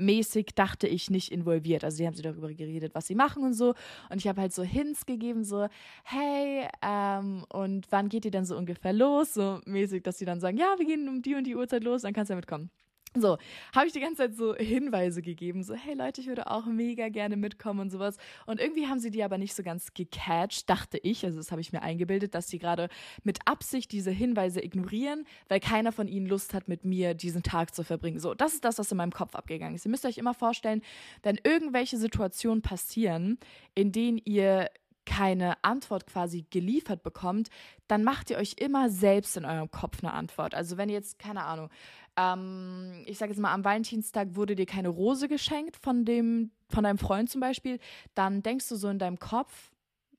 mäßig, 0.01 0.47
dachte 0.55 0.87
ich, 0.87 1.09
nicht 1.09 1.31
involviert. 1.31 1.83
Also 1.83 1.97
sie 1.97 2.07
haben 2.07 2.15
sie 2.15 2.21
darüber 2.21 2.53
geredet, 2.53 2.93
was 2.95 3.07
sie 3.07 3.15
machen 3.15 3.43
und 3.43 3.53
so. 3.53 3.73
Und 4.09 4.17
ich 4.17 4.27
habe 4.27 4.41
halt 4.41 4.53
so 4.53 4.63
Hints 4.63 5.05
gegeben, 5.05 5.43
so, 5.43 5.67
hey, 6.03 6.67
ähm, 6.81 7.45
und 7.53 7.87
wann 7.91 8.09
geht 8.09 8.25
ihr 8.25 8.31
denn 8.31 8.45
so 8.45 8.57
ungefähr 8.57 8.93
los? 8.93 9.33
So 9.33 9.61
mäßig, 9.65 10.03
dass 10.03 10.17
sie 10.17 10.25
dann 10.25 10.39
sagen, 10.39 10.57
ja, 10.57 10.75
wir 10.77 10.85
gehen 10.85 11.07
um 11.07 11.21
die 11.21 11.35
und 11.35 11.45
die 11.45 11.55
Uhrzeit 11.55 11.83
los, 11.83 12.01
dann 12.01 12.13
kannst 12.13 12.29
du 12.29 12.33
ja 12.33 12.37
mitkommen. 12.37 12.69
So, 13.13 13.37
habe 13.75 13.87
ich 13.87 13.91
die 13.91 13.99
ganze 13.99 14.17
Zeit 14.17 14.35
so 14.35 14.55
Hinweise 14.55 15.21
gegeben, 15.21 15.63
so, 15.63 15.73
hey 15.73 15.95
Leute, 15.95 16.21
ich 16.21 16.27
würde 16.27 16.49
auch 16.49 16.65
mega 16.65 17.09
gerne 17.09 17.35
mitkommen 17.35 17.81
und 17.81 17.89
sowas. 17.89 18.15
Und 18.45 18.61
irgendwie 18.61 18.87
haben 18.87 18.99
sie 18.99 19.11
die 19.11 19.21
aber 19.21 19.37
nicht 19.37 19.53
so 19.53 19.63
ganz 19.63 19.93
gecatcht, 19.93 20.69
dachte 20.69 20.97
ich, 20.97 21.25
also 21.25 21.37
das 21.37 21.51
habe 21.51 21.59
ich 21.59 21.73
mir 21.73 21.81
eingebildet, 21.81 22.33
dass 22.35 22.47
sie 22.47 22.57
gerade 22.57 22.87
mit 23.23 23.39
Absicht 23.45 23.91
diese 23.91 24.11
Hinweise 24.11 24.63
ignorieren, 24.63 25.25
weil 25.49 25.59
keiner 25.59 25.91
von 25.91 26.07
ihnen 26.07 26.25
Lust 26.25 26.53
hat, 26.53 26.69
mit 26.69 26.85
mir 26.85 27.13
diesen 27.13 27.43
Tag 27.43 27.75
zu 27.75 27.83
verbringen. 27.83 28.19
So, 28.19 28.33
das 28.33 28.53
ist 28.53 28.63
das, 28.63 28.79
was 28.79 28.89
in 28.89 28.97
meinem 28.97 29.11
Kopf 29.11 29.35
abgegangen 29.35 29.75
ist. 29.75 29.83
Ihr 29.85 29.91
müsst 29.91 30.05
euch 30.05 30.17
immer 30.17 30.33
vorstellen, 30.33 30.81
wenn 31.21 31.37
irgendwelche 31.43 31.97
Situationen 31.97 32.61
passieren, 32.61 33.39
in 33.75 33.91
denen 33.91 34.19
ihr 34.23 34.69
keine 35.05 35.63
Antwort 35.63 36.07
quasi 36.07 36.45
geliefert 36.49 37.03
bekommt, 37.03 37.49
dann 37.87 38.03
macht 38.03 38.29
ihr 38.29 38.37
euch 38.37 38.55
immer 38.59 38.89
selbst 38.89 39.35
in 39.35 39.45
eurem 39.45 39.69
Kopf 39.71 40.03
eine 40.03 40.13
Antwort. 40.13 40.53
Also 40.53 40.77
wenn 40.77 40.89
ihr 40.89 40.95
jetzt, 40.95 41.19
keine 41.19 41.43
Ahnung, 41.43 41.69
ähm, 42.17 43.03
ich 43.05 43.17
sage 43.17 43.31
jetzt 43.31 43.39
mal, 43.39 43.53
am 43.53 43.63
Valentinstag 43.63 44.35
wurde 44.35 44.55
dir 44.55 44.65
keine 44.65 44.89
Rose 44.89 45.27
geschenkt 45.27 45.77
von 45.77 46.05
dem, 46.05 46.51
von 46.69 46.83
deinem 46.83 46.97
Freund 46.97 47.29
zum 47.29 47.41
Beispiel, 47.41 47.79
dann 48.15 48.43
denkst 48.43 48.67
du 48.69 48.75
so 48.75 48.89
in 48.89 48.99
deinem 48.99 49.19
Kopf, 49.19 49.71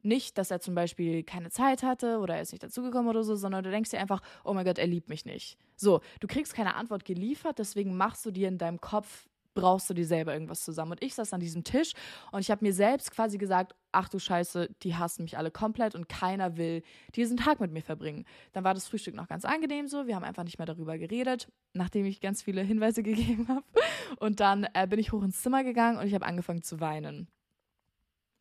nicht, 0.05 0.37
dass 0.37 0.51
er 0.51 0.61
zum 0.61 0.75
Beispiel 0.75 1.23
keine 1.23 1.51
Zeit 1.51 1.83
hatte 1.83 2.19
oder 2.19 2.35
er 2.35 2.43
ist 2.43 2.53
nicht 2.53 2.63
dazugekommen 2.63 3.09
oder 3.09 3.23
so, 3.23 3.37
sondern 3.37 3.63
du 3.63 3.71
denkst 3.71 3.91
dir 3.91 4.01
einfach, 4.01 4.21
oh 4.45 4.53
mein 4.53 4.65
Gott, 4.65 4.79
er 4.79 4.87
liebt 4.87 5.09
mich 5.09 5.25
nicht. 5.25 5.57
So, 5.77 6.01
du 6.21 6.27
kriegst 6.27 6.55
keine 6.55 6.75
Antwort 6.75 7.05
geliefert, 7.05 7.59
deswegen 7.59 7.97
machst 7.97 8.27
du 8.27 8.31
dir 8.31 8.49
in 8.49 8.59
deinem 8.59 8.81
Kopf 8.81 9.29
brauchst 9.55 9.89
du 9.91 9.95
dir 9.95 10.07
selber 10.07 10.33
irgendwas 10.33 10.65
zusammen. 10.65 10.93
Und 10.93 11.03
ich 11.03 11.15
saß 11.15 11.33
an 11.33 11.41
diesem 11.41 11.65
Tisch 11.65 11.93
und 12.31 12.41
ich 12.41 12.51
habe 12.51 12.65
mir 12.65 12.73
selbst 12.73 13.11
quasi 13.11 13.39
gesagt, 13.39 13.75
ach 13.93 14.09
du 14.09 14.19
Scheiße, 14.19 14.71
die 14.83 14.97
hassen 14.97 15.23
mich 15.23 15.37
alle 15.37 15.51
komplett 15.51 15.95
und 15.95 16.09
keiner 16.09 16.57
will 16.57 16.83
diesen 17.15 17.37
Tag 17.37 17.61
mit 17.61 17.73
mir 17.73 17.83
verbringen. 17.83 18.25
Dann 18.53 18.65
war 18.65 18.75
das 18.75 18.89
Frühstück 18.89 19.15
noch 19.15 19.29
ganz 19.29 19.45
angenehm 19.45 19.89
so, 19.89 20.07
wir 20.07 20.17
haben 20.17 20.25
einfach 20.25 20.45
nicht 20.45 20.59
mehr 20.59 20.67
darüber 20.67 20.99
geredet, 20.99 21.49
nachdem 21.75 22.07
ich 22.07 22.21
ganz 22.21 22.43
viele 22.43 22.63
Hinweise 22.63 23.03
gegeben 23.03 23.49
habe. 23.49 23.65
Und 24.19 24.41
dann 24.41 24.67
äh, 24.75 24.87
bin 24.87 24.99
ich 24.99 25.13
hoch 25.13 25.23
ins 25.23 25.43
Zimmer 25.43 25.65
gegangen 25.65 25.99
und 25.99 26.07
ich 26.07 26.15
habe 26.15 26.27
angefangen 26.27 26.63
zu 26.63 26.81
weinen. 26.81 27.29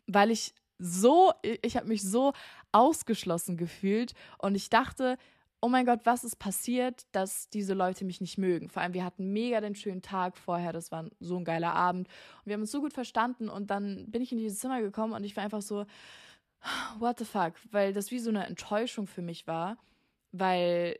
Weil 0.08 0.31
ich 0.31 0.54
so, 0.81 1.31
ich 1.62 1.78
habe 1.78 1.88
mich 1.88 2.01
so 2.01 2.34
ausgeschlossen 2.72 3.56
gefühlt 3.56 4.13
und 4.39 4.56
ich 4.56 4.70
dachte, 4.70 5.18
oh 5.62 5.70
mein 5.70 5.86
Gott, 5.86 6.01
was 6.06 6.24
ist 6.24 6.38
passiert, 6.38 7.06
dass 7.12 7.50
diese 7.50 7.75
Leute 7.75 8.03
mich 8.03 8.20
nicht 8.20 8.38
mögen. 8.38 8.68
Vor 8.68 8.82
allem, 8.82 8.94
wir 8.94 9.06
hatten 9.06 9.32
mega 9.32 9.62
den 9.62 9.75
schönen 9.75 10.01
Tag 10.01 10.38
vorher, 10.38 10.74
das 10.74 10.91
war 10.91 11.06
so 11.20 11.38
ein 11.38 11.46
geiler 11.46 11.74
Abend 11.74 12.08
und 12.08 12.46
wir 12.46 12.53
haben 12.56 12.62
uns 12.62 12.72
so 12.72 12.82
gut 12.82 12.94
verstanden 12.94 13.48
und 13.48 13.70
dann 13.70 14.10
bin 14.10 14.24
ich 14.24 14.32
in 14.32 14.39
dieses 14.39 14.60
Zimmer 14.60 14.82
gekommen 14.82 15.13
und 15.13 15.24
ich 15.24 15.36
war 15.36 15.44
einfach 15.44 15.62
so, 15.62 15.86
what 17.00 17.20
the 17.20 17.25
fuck, 17.25 17.53
weil 17.72 17.94
das 17.94 18.12
wie 18.12 18.20
so 18.20 18.30
eine 18.30 18.48
Enttäuschung 18.48 19.06
für 19.08 19.22
mich 19.22 19.46
war, 19.46 19.77
weil 20.32 21.00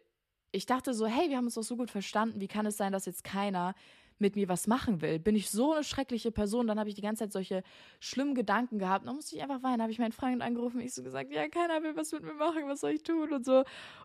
ich 0.51 0.65
dachte 0.65 0.94
so, 0.94 1.08
hey, 1.08 1.30
wir 1.30 1.38
haben 1.38 1.46
uns 1.46 1.56
doch 1.56 1.63
so 1.63 1.77
gut 1.77 1.89
verstanden, 1.89 2.39
wie 2.39 2.48
kann 2.48 2.65
es 2.65 2.77
sein, 2.77 2.91
dass 2.91 3.06
jetzt 3.06 3.24
keiner 3.24 3.74
mit 4.22 4.36
mir 4.36 4.48
was 4.48 4.68
machen 4.68 5.01
will. 5.01 5.20
Bin 5.20 5.36
ich 5.36 5.50
so 5.50 5.74
eine 5.74 5.84
schreckliche 5.84 6.32
Person? 6.32 6.68
Dann 6.68 6.80
habe 6.80 6.90
ich 6.90 6.96
die 6.96 7.01
ganze 7.01 7.24
Zeit 7.24 7.34
solche 7.34 7.63
schlimmen 8.00 8.36
Gedanken 8.36 8.80
gehabt. 8.80 9.06
Dann 9.08 9.16
musste 9.16 9.36
ich 9.36 9.42
einfach 9.42 9.63
weinen. 9.63 9.82
Habe 9.82 9.92
ich 9.92 10.00
meinen 10.00 10.12
Freund 10.12 10.42
angerufen. 10.42 10.80
Ich 10.80 10.94
so 10.94 11.04
gesagt, 11.04 11.32
ja, 11.34 11.48
keiner 11.50 11.84
will 11.84 11.96
was 11.96 12.12
mit 12.12 12.24
mir 12.24 12.34
machen. 12.34 12.63
Was 12.68 12.82
soll 12.82 12.92
ich 12.92 13.04
tun 13.04 13.34
und 13.34 13.46
so. 13.46 13.63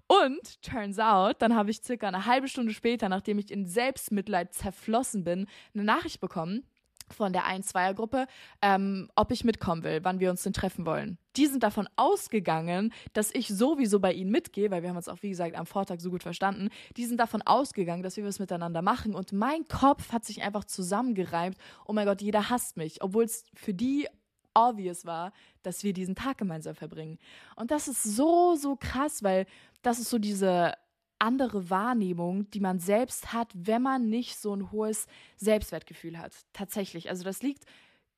Und 0.08 0.62
turns 0.62 0.98
out, 0.98 1.36
dann 1.40 1.54
habe 1.54 1.70
ich 1.70 1.82
circa 1.82 2.08
eine 2.08 2.26
halbe 2.26 2.48
Stunde 2.48 2.72
später, 2.72 3.08
nachdem 3.08 3.38
ich 3.38 3.50
in 3.50 3.66
Selbstmitleid 3.66 4.52
zerflossen 4.54 5.24
bin, 5.24 5.46
eine 5.74 5.84
Nachricht 5.84 6.20
bekommen 6.20 6.64
von 7.12 7.32
der 7.32 7.44
1-2er-Gruppe, 7.44 8.26
ähm, 8.62 9.08
ob 9.16 9.30
ich 9.30 9.44
mitkommen 9.44 9.82
will, 9.82 10.00
wann 10.02 10.20
wir 10.20 10.30
uns 10.30 10.42
denn 10.42 10.52
treffen 10.52 10.86
wollen. 10.86 11.18
Die 11.36 11.46
sind 11.46 11.62
davon 11.62 11.88
ausgegangen, 11.96 12.92
dass 13.12 13.34
ich 13.34 13.48
sowieso 13.48 14.00
bei 14.00 14.12
ihnen 14.12 14.30
mitgehe, 14.30 14.70
weil 14.70 14.82
wir 14.82 14.88
haben 14.88 14.96
uns 14.96 15.08
auch, 15.08 15.22
wie 15.22 15.28
gesagt, 15.28 15.54
am 15.54 15.66
Vortag 15.66 16.00
so 16.00 16.10
gut 16.10 16.22
verstanden. 16.22 16.70
Die 16.96 17.04
sind 17.04 17.18
davon 17.18 17.42
ausgegangen, 17.42 18.02
dass 18.02 18.16
wir 18.16 18.24
was 18.24 18.38
miteinander 18.38 18.82
machen. 18.82 19.14
Und 19.14 19.32
mein 19.32 19.68
Kopf 19.68 20.12
hat 20.12 20.24
sich 20.24 20.42
einfach 20.42 20.64
zusammengereimt. 20.64 21.56
Oh 21.84 21.92
mein 21.92 22.06
Gott, 22.06 22.22
jeder 22.22 22.48
hasst 22.48 22.76
mich. 22.76 23.02
Obwohl 23.02 23.24
es 23.24 23.44
für 23.54 23.74
die 23.74 24.08
obvious 24.54 25.04
war, 25.04 25.32
dass 25.62 25.84
wir 25.84 25.92
diesen 25.92 26.14
Tag 26.14 26.38
gemeinsam 26.38 26.74
verbringen. 26.74 27.18
Und 27.56 27.70
das 27.70 27.88
ist 27.88 28.02
so, 28.02 28.54
so 28.54 28.76
krass, 28.76 29.22
weil 29.22 29.46
das 29.82 29.98
ist 29.98 30.08
so 30.08 30.18
diese 30.18 30.72
andere 31.18 31.70
Wahrnehmung, 31.70 32.50
die 32.50 32.60
man 32.60 32.78
selbst 32.78 33.32
hat, 33.32 33.52
wenn 33.54 33.82
man 33.82 34.08
nicht 34.08 34.36
so 34.36 34.54
ein 34.54 34.70
hohes 34.72 35.06
Selbstwertgefühl 35.36 36.18
hat. 36.18 36.32
Tatsächlich. 36.52 37.08
Also 37.08 37.24
das 37.24 37.42
liegt 37.42 37.64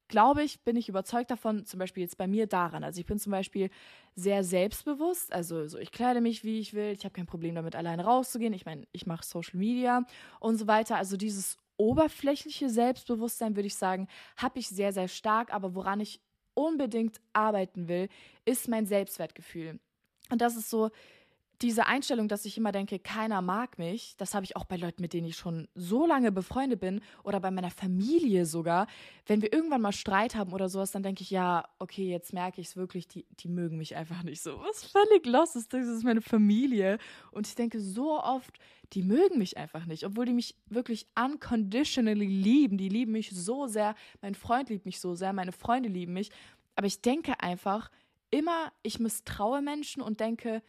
glaube 0.08 0.42
ich, 0.42 0.64
bin 0.64 0.76
ich 0.76 0.88
überzeugt 0.88 1.30
davon, 1.30 1.64
zum 1.66 1.78
Beispiel 1.78 2.02
jetzt 2.02 2.16
bei 2.16 2.26
mir 2.26 2.46
daran. 2.46 2.82
Also 2.82 3.00
ich 3.00 3.06
bin 3.06 3.18
zum 3.18 3.30
Beispiel 3.30 3.70
sehr 4.14 4.42
selbstbewusst. 4.42 5.32
Also 5.32 5.68
so, 5.68 5.78
ich 5.78 5.92
kleide 5.92 6.20
mich, 6.20 6.44
wie 6.44 6.58
ich 6.58 6.74
will. 6.74 6.92
Ich 6.92 7.04
habe 7.04 7.12
kein 7.12 7.26
Problem 7.26 7.54
damit, 7.54 7.76
alleine 7.76 8.04
rauszugehen. 8.04 8.54
Ich 8.54 8.66
meine, 8.66 8.86
ich 8.92 9.06
mache 9.06 9.24
Social 9.24 9.58
Media 9.58 10.04
und 10.40 10.56
so 10.56 10.66
weiter. 10.66 10.96
Also 10.96 11.16
dieses 11.16 11.56
oberflächliche 11.76 12.70
Selbstbewusstsein, 12.70 13.54
würde 13.54 13.68
ich 13.68 13.76
sagen, 13.76 14.08
habe 14.36 14.58
ich 14.58 14.68
sehr, 14.68 14.92
sehr 14.92 15.08
stark. 15.08 15.52
Aber 15.52 15.74
woran 15.74 16.00
ich 16.00 16.20
unbedingt 16.54 17.20
arbeiten 17.34 17.86
will, 17.86 18.08
ist 18.44 18.68
mein 18.68 18.86
Selbstwertgefühl. 18.86 19.78
Und 20.30 20.40
das 20.40 20.56
ist 20.56 20.70
so 20.70 20.90
diese 21.60 21.86
Einstellung, 21.86 22.28
dass 22.28 22.44
ich 22.44 22.56
immer 22.56 22.70
denke, 22.70 22.98
keiner 23.00 23.42
mag 23.42 23.78
mich, 23.78 24.14
das 24.16 24.34
habe 24.34 24.44
ich 24.44 24.56
auch 24.56 24.64
bei 24.64 24.76
Leuten, 24.76 25.02
mit 25.02 25.12
denen 25.12 25.26
ich 25.26 25.36
schon 25.36 25.66
so 25.74 26.06
lange 26.06 26.30
befreundet 26.30 26.78
bin 26.78 27.00
oder 27.24 27.40
bei 27.40 27.50
meiner 27.50 27.70
Familie 27.70 28.46
sogar. 28.46 28.86
Wenn 29.26 29.42
wir 29.42 29.52
irgendwann 29.52 29.80
mal 29.80 29.92
Streit 29.92 30.36
haben 30.36 30.52
oder 30.52 30.68
sowas, 30.68 30.92
dann 30.92 31.02
denke 31.02 31.22
ich, 31.22 31.30
ja, 31.30 31.68
okay, 31.80 32.08
jetzt 32.08 32.32
merke 32.32 32.60
ich 32.60 32.68
es 32.68 32.76
wirklich, 32.76 33.08
die, 33.08 33.26
die 33.40 33.48
mögen 33.48 33.76
mich 33.76 33.96
einfach 33.96 34.22
nicht 34.22 34.40
so. 34.40 34.60
Was 34.60 34.84
völlig 34.84 35.26
los 35.26 35.56
ist, 35.56 35.72
das 35.74 35.86
ist 35.86 36.04
meine 36.04 36.22
Familie. 36.22 36.98
Und 37.32 37.48
ich 37.48 37.56
denke 37.56 37.80
so 37.80 38.22
oft, 38.22 38.58
die 38.92 39.02
mögen 39.02 39.38
mich 39.38 39.56
einfach 39.56 39.84
nicht, 39.86 40.04
obwohl 40.04 40.26
die 40.26 40.34
mich 40.34 40.54
wirklich 40.66 41.08
unconditionally 41.20 42.26
lieben. 42.26 42.78
Die 42.78 42.88
lieben 42.88 43.12
mich 43.12 43.30
so 43.30 43.66
sehr. 43.66 43.96
Mein 44.22 44.36
Freund 44.36 44.70
liebt 44.70 44.86
mich 44.86 45.00
so 45.00 45.16
sehr, 45.16 45.32
meine 45.32 45.52
Freunde 45.52 45.88
lieben 45.88 46.12
mich. 46.12 46.30
Aber 46.76 46.86
ich 46.86 47.02
denke 47.02 47.40
einfach 47.40 47.90
immer, 48.30 48.72
ich 48.82 49.00
misstraue 49.00 49.60
Menschen 49.60 50.02
und 50.02 50.20
denke, 50.20 50.62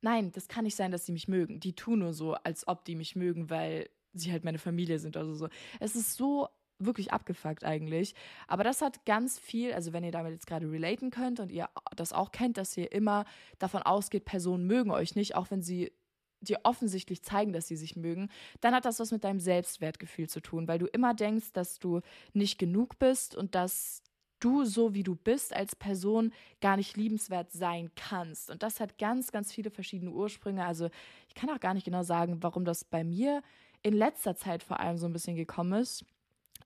nein, 0.00 0.32
das 0.32 0.48
kann 0.48 0.64
nicht 0.64 0.76
sein, 0.76 0.90
dass 0.90 1.06
sie 1.06 1.12
mich 1.12 1.28
mögen. 1.28 1.60
Die 1.60 1.74
tun 1.74 2.00
nur 2.00 2.12
so, 2.12 2.34
als 2.34 2.66
ob 2.68 2.84
die 2.84 2.96
mich 2.96 3.16
mögen, 3.16 3.50
weil 3.50 3.88
sie 4.12 4.32
halt 4.32 4.44
meine 4.44 4.58
Familie 4.58 4.98
sind 4.98 5.16
oder 5.16 5.34
so. 5.34 5.48
Es 5.80 5.96
ist 5.96 6.14
so 6.14 6.48
wirklich 6.78 7.12
abgefuckt 7.12 7.64
eigentlich. 7.64 8.14
Aber 8.46 8.64
das 8.64 8.82
hat 8.82 9.04
ganz 9.04 9.38
viel, 9.38 9.72
also 9.72 9.92
wenn 9.92 10.04
ihr 10.04 10.12
damit 10.12 10.32
jetzt 10.32 10.46
gerade 10.46 10.70
relaten 10.70 11.10
könnt 11.10 11.40
und 11.40 11.50
ihr 11.50 11.68
das 11.96 12.12
auch 12.12 12.30
kennt, 12.30 12.56
dass 12.56 12.76
ihr 12.76 12.92
immer 12.92 13.24
davon 13.58 13.82
ausgeht, 13.82 14.24
Personen 14.24 14.66
mögen 14.66 14.90
euch 14.90 15.16
nicht, 15.16 15.34
auch 15.34 15.50
wenn 15.50 15.62
sie 15.62 15.92
dir 16.40 16.60
offensichtlich 16.62 17.22
zeigen, 17.22 17.52
dass 17.52 17.66
sie 17.66 17.76
sich 17.76 17.96
mögen, 17.96 18.30
dann 18.60 18.74
hat 18.74 18.84
das 18.84 19.00
was 19.00 19.10
mit 19.10 19.24
deinem 19.24 19.40
Selbstwertgefühl 19.40 20.28
zu 20.28 20.40
tun, 20.40 20.68
weil 20.68 20.78
du 20.78 20.86
immer 20.86 21.14
denkst, 21.14 21.52
dass 21.52 21.80
du 21.80 22.00
nicht 22.32 22.58
genug 22.58 22.98
bist 23.00 23.34
und 23.34 23.56
dass 23.56 24.02
du 24.40 24.64
so 24.64 24.94
wie 24.94 25.02
du 25.02 25.14
bist 25.14 25.54
als 25.54 25.76
Person 25.76 26.32
gar 26.60 26.76
nicht 26.76 26.96
liebenswert 26.96 27.52
sein 27.52 27.90
kannst. 27.96 28.50
Und 28.50 28.62
das 28.62 28.80
hat 28.80 28.98
ganz, 28.98 29.32
ganz 29.32 29.52
viele 29.52 29.70
verschiedene 29.70 30.10
Ursprünge. 30.10 30.64
Also 30.64 30.88
ich 31.28 31.34
kann 31.34 31.50
auch 31.50 31.60
gar 31.60 31.74
nicht 31.74 31.84
genau 31.84 32.02
sagen, 32.02 32.42
warum 32.42 32.64
das 32.64 32.84
bei 32.84 33.04
mir 33.04 33.42
in 33.82 33.94
letzter 33.94 34.36
Zeit 34.36 34.62
vor 34.62 34.80
allem 34.80 34.98
so 34.98 35.06
ein 35.06 35.12
bisschen 35.12 35.36
gekommen 35.36 35.80
ist. 35.80 36.04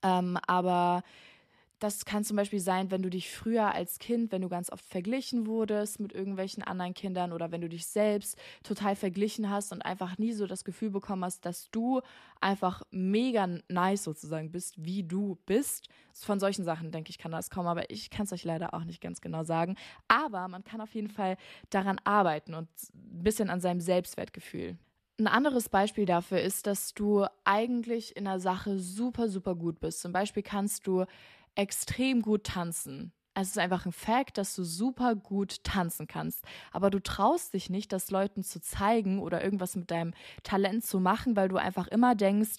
Ähm, 0.03 0.39
aber 0.47 1.03
das 1.83 2.05
kann 2.05 2.23
zum 2.23 2.37
Beispiel 2.37 2.61
sein, 2.61 2.91
wenn 2.91 3.03
du 3.03 3.11
dich 3.11 3.31
früher 3.31 3.75
als 3.75 3.99
Kind, 3.99 4.31
wenn 4.31 4.43
du 4.43 4.49
ganz 4.49 4.71
oft 4.71 4.85
verglichen 4.85 5.47
wurdest 5.47 5.99
mit 5.99 6.13
irgendwelchen 6.13 6.63
anderen 6.63 6.95
Kindern 6.95 7.33
oder 7.33 7.51
wenn 7.51 7.61
du 7.61 7.69
dich 7.69 7.87
selbst 7.87 8.39
total 8.63 8.95
verglichen 8.95 9.51
hast 9.51 9.73
und 9.73 9.83
einfach 9.83 10.17
nie 10.17 10.33
so 10.33 10.47
das 10.47 10.65
Gefühl 10.65 10.91
bekommen 10.91 11.25
hast, 11.25 11.45
dass 11.45 11.71
du 11.71 12.01
einfach 12.41 12.83
mega 12.91 13.49
nice 13.69 14.05
sozusagen 14.05 14.53
bist, 14.53 14.85
wie 14.85 15.03
du 15.03 15.39
bist. 15.45 15.89
Von 16.13 16.39
solchen 16.39 16.65
Sachen 16.65 16.93
denke 16.93 17.11
ich, 17.11 17.19
kann 17.19 17.33
das 17.33 17.51
kommen, 17.51 17.69
aber 17.69 17.91
ich 17.91 18.11
kann 18.11 18.27
es 18.27 18.33
euch 18.33 18.45
leider 18.45 18.75
auch 18.75 18.85
nicht 18.85 19.01
ganz 19.01 19.21
genau 19.21 19.43
sagen. 19.43 19.77
Aber 20.07 20.47
man 20.47 20.63
kann 20.63 20.81
auf 20.81 20.95
jeden 20.95 21.11
Fall 21.11 21.37
daran 21.71 21.99
arbeiten 22.05 22.55
und 22.55 22.69
ein 22.95 23.23
bisschen 23.25 23.51
an 23.51 23.61
seinem 23.61 23.81
Selbstwertgefühl. 23.81 24.77
Ein 25.19 25.27
anderes 25.27 25.69
Beispiel 25.69 26.07
dafür 26.07 26.41
ist, 26.41 26.67
dass 26.67 26.95
du 26.95 27.27
eigentlich 27.45 28.17
in 28.17 28.27
einer 28.27 28.41
Sache 28.41 28.79
super, 28.79 29.29
super 29.29 29.55
gut 29.55 29.79
bist. 29.79 30.01
Zum 30.01 30.13
Beispiel 30.13 30.43
kannst 30.43 30.87
du 30.87 31.05
extrem 31.55 32.23
gut 32.23 32.45
tanzen. 32.45 33.13
Es 33.35 33.49
ist 33.49 33.59
einfach 33.59 33.87
ein 33.87 33.93
Fakt, 33.93 34.37
dass 34.37 34.55
du 34.55 34.63
super 34.63 35.15
gut 35.15 35.65
tanzen 35.65 36.07
kannst. 36.07 36.45
Aber 36.71 36.91
du 36.91 37.01
traust 37.01 37.55
dich 37.55 37.71
nicht, 37.71 37.93
das 37.93 38.11
Leuten 38.11 38.43
zu 38.43 38.61
zeigen 38.61 39.19
oder 39.21 39.43
irgendwas 39.43 39.75
mit 39.75 39.91
deinem 39.91 40.13
Talent 40.43 40.85
zu 40.85 41.01
machen, 41.01 41.35
weil 41.35 41.49
du 41.49 41.57
einfach 41.57 41.89
immer 41.89 42.15
denkst, 42.15 42.59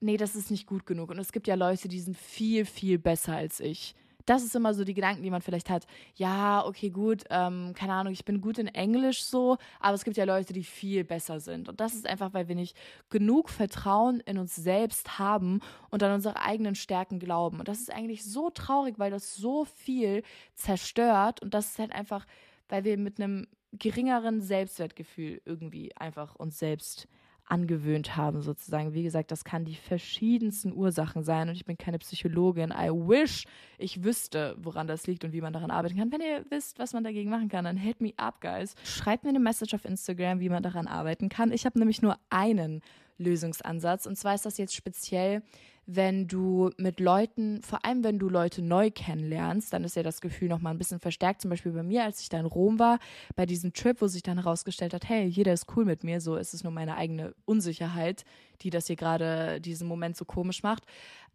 nee, 0.00 0.16
das 0.16 0.34
ist 0.34 0.50
nicht 0.50 0.66
gut 0.66 0.86
genug. 0.86 1.10
Und 1.10 1.18
es 1.18 1.32
gibt 1.32 1.46
ja 1.46 1.54
Leute, 1.54 1.88
die 1.88 2.00
sind 2.00 2.16
viel, 2.16 2.64
viel 2.64 2.98
besser 2.98 3.36
als 3.36 3.60
ich 3.60 3.94
das 4.28 4.42
ist 4.42 4.54
immer 4.54 4.74
so 4.74 4.84
die 4.84 4.94
Gedanken, 4.94 5.22
die 5.22 5.30
man 5.30 5.40
vielleicht 5.40 5.70
hat. 5.70 5.86
Ja, 6.14 6.64
okay, 6.66 6.90
gut, 6.90 7.24
ähm, 7.30 7.72
keine 7.74 7.94
Ahnung, 7.94 8.12
ich 8.12 8.24
bin 8.24 8.40
gut 8.40 8.58
in 8.58 8.68
Englisch 8.68 9.22
so, 9.22 9.56
aber 9.80 9.94
es 9.94 10.04
gibt 10.04 10.16
ja 10.16 10.24
Leute, 10.24 10.52
die 10.52 10.64
viel 10.64 11.04
besser 11.04 11.40
sind. 11.40 11.68
Und 11.68 11.80
das 11.80 11.94
ist 11.94 12.06
einfach, 12.06 12.34
weil 12.34 12.48
wir 12.48 12.54
nicht 12.54 12.76
genug 13.08 13.48
Vertrauen 13.48 14.20
in 14.20 14.38
uns 14.38 14.54
selbst 14.54 15.18
haben 15.18 15.60
und 15.90 16.02
an 16.02 16.12
unsere 16.12 16.40
eigenen 16.40 16.74
Stärken 16.74 17.18
glauben. 17.18 17.58
Und 17.58 17.68
das 17.68 17.80
ist 17.80 17.92
eigentlich 17.92 18.24
so 18.24 18.50
traurig, 18.50 18.98
weil 18.98 19.10
das 19.10 19.34
so 19.34 19.64
viel 19.64 20.22
zerstört. 20.54 21.42
Und 21.42 21.54
das 21.54 21.70
ist 21.70 21.78
halt 21.78 21.92
einfach, 21.92 22.26
weil 22.68 22.84
wir 22.84 22.98
mit 22.98 23.20
einem 23.20 23.46
geringeren 23.72 24.40
Selbstwertgefühl 24.40 25.40
irgendwie 25.44 25.96
einfach 25.96 26.34
uns 26.34 26.58
selbst 26.58 27.08
angewöhnt 27.48 28.16
haben, 28.16 28.42
sozusagen. 28.42 28.94
Wie 28.94 29.02
gesagt, 29.02 29.30
das 29.30 29.44
kann 29.44 29.64
die 29.64 29.74
verschiedensten 29.74 30.72
Ursachen 30.72 31.22
sein 31.22 31.48
und 31.48 31.54
ich 31.54 31.64
bin 31.64 31.78
keine 31.78 31.98
Psychologin. 31.98 32.70
I 32.70 32.90
wish 32.90 33.44
ich 33.78 34.04
wüsste, 34.04 34.56
woran 34.58 34.86
das 34.86 35.06
liegt 35.06 35.24
und 35.24 35.32
wie 35.32 35.40
man 35.40 35.52
daran 35.52 35.70
arbeiten 35.70 35.96
kann. 35.96 36.12
Wenn 36.12 36.20
ihr 36.20 36.44
wisst, 36.50 36.78
was 36.78 36.92
man 36.92 37.04
dagegen 37.04 37.30
machen 37.30 37.48
kann, 37.48 37.64
dann 37.64 37.76
hit 37.76 38.00
me 38.00 38.12
up, 38.16 38.40
guys. 38.40 38.74
Schreibt 38.84 39.24
mir 39.24 39.30
eine 39.30 39.40
Message 39.40 39.74
auf 39.74 39.84
Instagram, 39.84 40.40
wie 40.40 40.48
man 40.48 40.62
daran 40.62 40.86
arbeiten 40.86 41.28
kann. 41.28 41.52
Ich 41.52 41.64
habe 41.64 41.78
nämlich 41.78 42.02
nur 42.02 42.18
einen 42.30 42.82
Lösungsansatz 43.18 44.06
und 44.06 44.16
zwar 44.16 44.34
ist 44.34 44.46
das 44.46 44.58
jetzt 44.58 44.74
speziell 44.74 45.42
wenn 45.90 46.28
du 46.28 46.70
mit 46.76 47.00
Leuten, 47.00 47.62
vor 47.62 47.82
allem 47.82 48.04
wenn 48.04 48.18
du 48.18 48.28
Leute 48.28 48.60
neu 48.60 48.90
kennenlernst, 48.90 49.72
dann 49.72 49.84
ist 49.84 49.96
ja 49.96 50.02
das 50.02 50.20
Gefühl 50.20 50.48
nochmal 50.48 50.74
ein 50.74 50.78
bisschen 50.78 51.00
verstärkt. 51.00 51.40
Zum 51.40 51.48
Beispiel 51.48 51.72
bei 51.72 51.82
mir, 51.82 52.04
als 52.04 52.20
ich 52.20 52.28
da 52.28 52.38
in 52.38 52.44
Rom 52.44 52.78
war, 52.78 52.98
bei 53.36 53.46
diesem 53.46 53.72
Trip, 53.72 53.98
wo 54.02 54.06
sich 54.06 54.22
dann 54.22 54.36
herausgestellt 54.36 54.92
hat, 54.92 55.08
hey, 55.08 55.24
jeder 55.24 55.54
ist 55.54 55.74
cool 55.74 55.86
mit 55.86 56.04
mir, 56.04 56.20
so 56.20 56.36
ist 56.36 56.52
es 56.52 56.62
nur 56.62 56.74
meine 56.74 56.98
eigene 56.98 57.34
Unsicherheit, 57.46 58.26
die 58.60 58.68
das 58.68 58.86
hier 58.86 58.96
gerade 58.96 59.62
diesen 59.62 59.88
Moment 59.88 60.14
so 60.18 60.26
komisch 60.26 60.62
macht. 60.62 60.84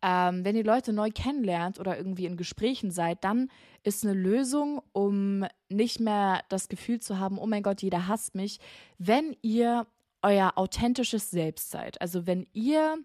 Ähm, 0.03 0.45
wenn 0.45 0.55
ihr 0.55 0.63
Leute 0.63 0.93
neu 0.93 1.09
kennenlernt 1.09 1.79
oder 1.79 1.97
irgendwie 1.97 2.27
in 2.27 2.37
Gesprächen 2.37 2.91
seid, 2.91 3.23
dann 3.23 3.49
ist 3.81 4.05
eine 4.05 4.13
Lösung, 4.13 4.83
um 4.91 5.45
nicht 5.69 5.99
mehr 5.99 6.41
das 6.49 6.69
Gefühl 6.69 6.99
zu 6.99 7.17
haben, 7.17 7.39
oh 7.39 7.47
mein 7.47 7.63
Gott, 7.63 7.81
jeder 7.81 8.07
hasst 8.07 8.35
mich, 8.35 8.59
wenn 8.99 9.35
ihr 9.41 9.87
euer 10.21 10.53
authentisches 10.57 11.31
Selbst 11.31 11.71
seid. 11.71 11.99
Also 12.01 12.27
wenn 12.27 12.45
ihr 12.53 12.99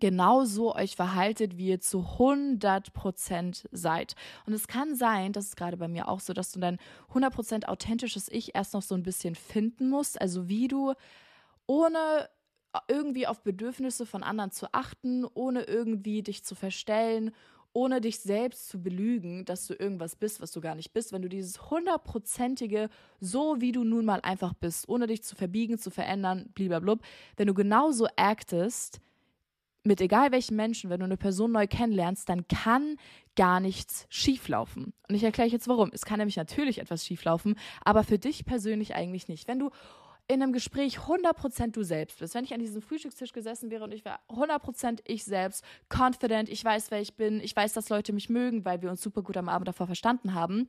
genauso 0.00 0.74
euch 0.74 0.96
verhaltet, 0.96 1.56
wie 1.56 1.68
ihr 1.68 1.80
zu 1.80 2.00
100% 2.18 3.66
seid. 3.72 4.14
Und 4.46 4.52
es 4.52 4.68
kann 4.68 4.94
sein, 4.94 5.32
das 5.32 5.46
ist 5.46 5.56
gerade 5.56 5.76
bei 5.76 5.88
mir 5.88 6.08
auch 6.08 6.20
so, 6.20 6.32
dass 6.32 6.52
du 6.52 6.60
dein 6.60 6.78
100% 7.12 7.66
authentisches 7.66 8.28
Ich 8.30 8.54
erst 8.54 8.74
noch 8.74 8.82
so 8.82 8.94
ein 8.94 9.02
bisschen 9.02 9.34
finden 9.34 9.88
musst. 9.88 10.20
Also 10.20 10.48
wie 10.48 10.68
du 10.68 10.94
ohne 11.66 12.28
irgendwie 12.86 13.26
auf 13.26 13.42
Bedürfnisse 13.42 14.06
von 14.06 14.22
anderen 14.22 14.50
zu 14.50 14.72
achten, 14.72 15.24
ohne 15.34 15.62
irgendwie 15.62 16.22
dich 16.22 16.44
zu 16.44 16.54
verstellen, 16.54 17.32
ohne 17.72 18.00
dich 18.00 18.20
selbst 18.20 18.68
zu 18.68 18.82
belügen, 18.82 19.44
dass 19.44 19.66
du 19.66 19.74
irgendwas 19.74 20.16
bist, 20.16 20.40
was 20.40 20.52
du 20.52 20.60
gar 20.60 20.74
nicht 20.74 20.92
bist, 20.92 21.12
wenn 21.12 21.22
du 21.22 21.28
dieses 21.28 21.70
hundertprozentige, 21.70 22.88
so 23.20 23.60
wie 23.60 23.72
du 23.72 23.84
nun 23.84 24.04
mal 24.04 24.20
einfach 24.20 24.54
bist, 24.54 24.88
ohne 24.88 25.06
dich 25.06 25.22
zu 25.22 25.36
verbiegen, 25.36 25.78
zu 25.78 25.90
verändern, 25.90 26.50
blub, 26.54 27.02
wenn 27.36 27.46
du 27.46 27.54
genauso 27.54 28.06
actest, 28.16 29.00
mit 29.84 30.00
egal 30.00 30.32
welchen 30.32 30.56
Menschen, 30.56 30.90
wenn 30.90 31.00
du 31.00 31.06
eine 31.06 31.16
Person 31.16 31.52
neu 31.52 31.66
kennenlernst, 31.66 32.28
dann 32.28 32.46
kann 32.48 32.96
gar 33.36 33.60
nichts 33.60 34.06
schieflaufen. 34.08 34.92
Und 35.08 35.14
ich 35.14 35.24
erkläre 35.24 35.48
jetzt 35.48 35.68
warum. 35.68 35.90
Es 35.92 36.04
kann 36.04 36.18
nämlich 36.18 36.36
natürlich 36.36 36.78
etwas 36.78 37.06
schieflaufen, 37.06 37.56
aber 37.84 38.04
für 38.04 38.18
dich 38.18 38.44
persönlich 38.44 38.94
eigentlich 38.94 39.28
nicht. 39.28 39.48
Wenn 39.48 39.58
du 39.58 39.70
in 40.28 40.42
einem 40.42 40.52
Gespräch 40.52 40.98
100% 40.98 41.72
du 41.72 41.82
selbst 41.82 42.18
bist. 42.18 42.34
Wenn 42.34 42.44
ich 42.44 42.52
an 42.52 42.60
diesem 42.60 42.82
Frühstückstisch 42.82 43.32
gesessen 43.32 43.70
wäre 43.70 43.84
und 43.84 43.94
ich 43.94 44.04
wäre 44.04 44.18
100% 44.28 45.00
ich 45.06 45.24
selbst, 45.24 45.64
confident, 45.88 46.50
ich 46.50 46.62
weiß, 46.62 46.90
wer 46.90 47.00
ich 47.00 47.14
bin, 47.14 47.40
ich 47.40 47.56
weiß, 47.56 47.72
dass 47.72 47.88
Leute 47.88 48.12
mich 48.12 48.28
mögen, 48.28 48.66
weil 48.66 48.82
wir 48.82 48.90
uns 48.90 49.00
super 49.00 49.22
gut 49.22 49.38
am 49.38 49.48
Abend 49.48 49.68
davor 49.68 49.86
verstanden 49.86 50.34
haben, 50.34 50.68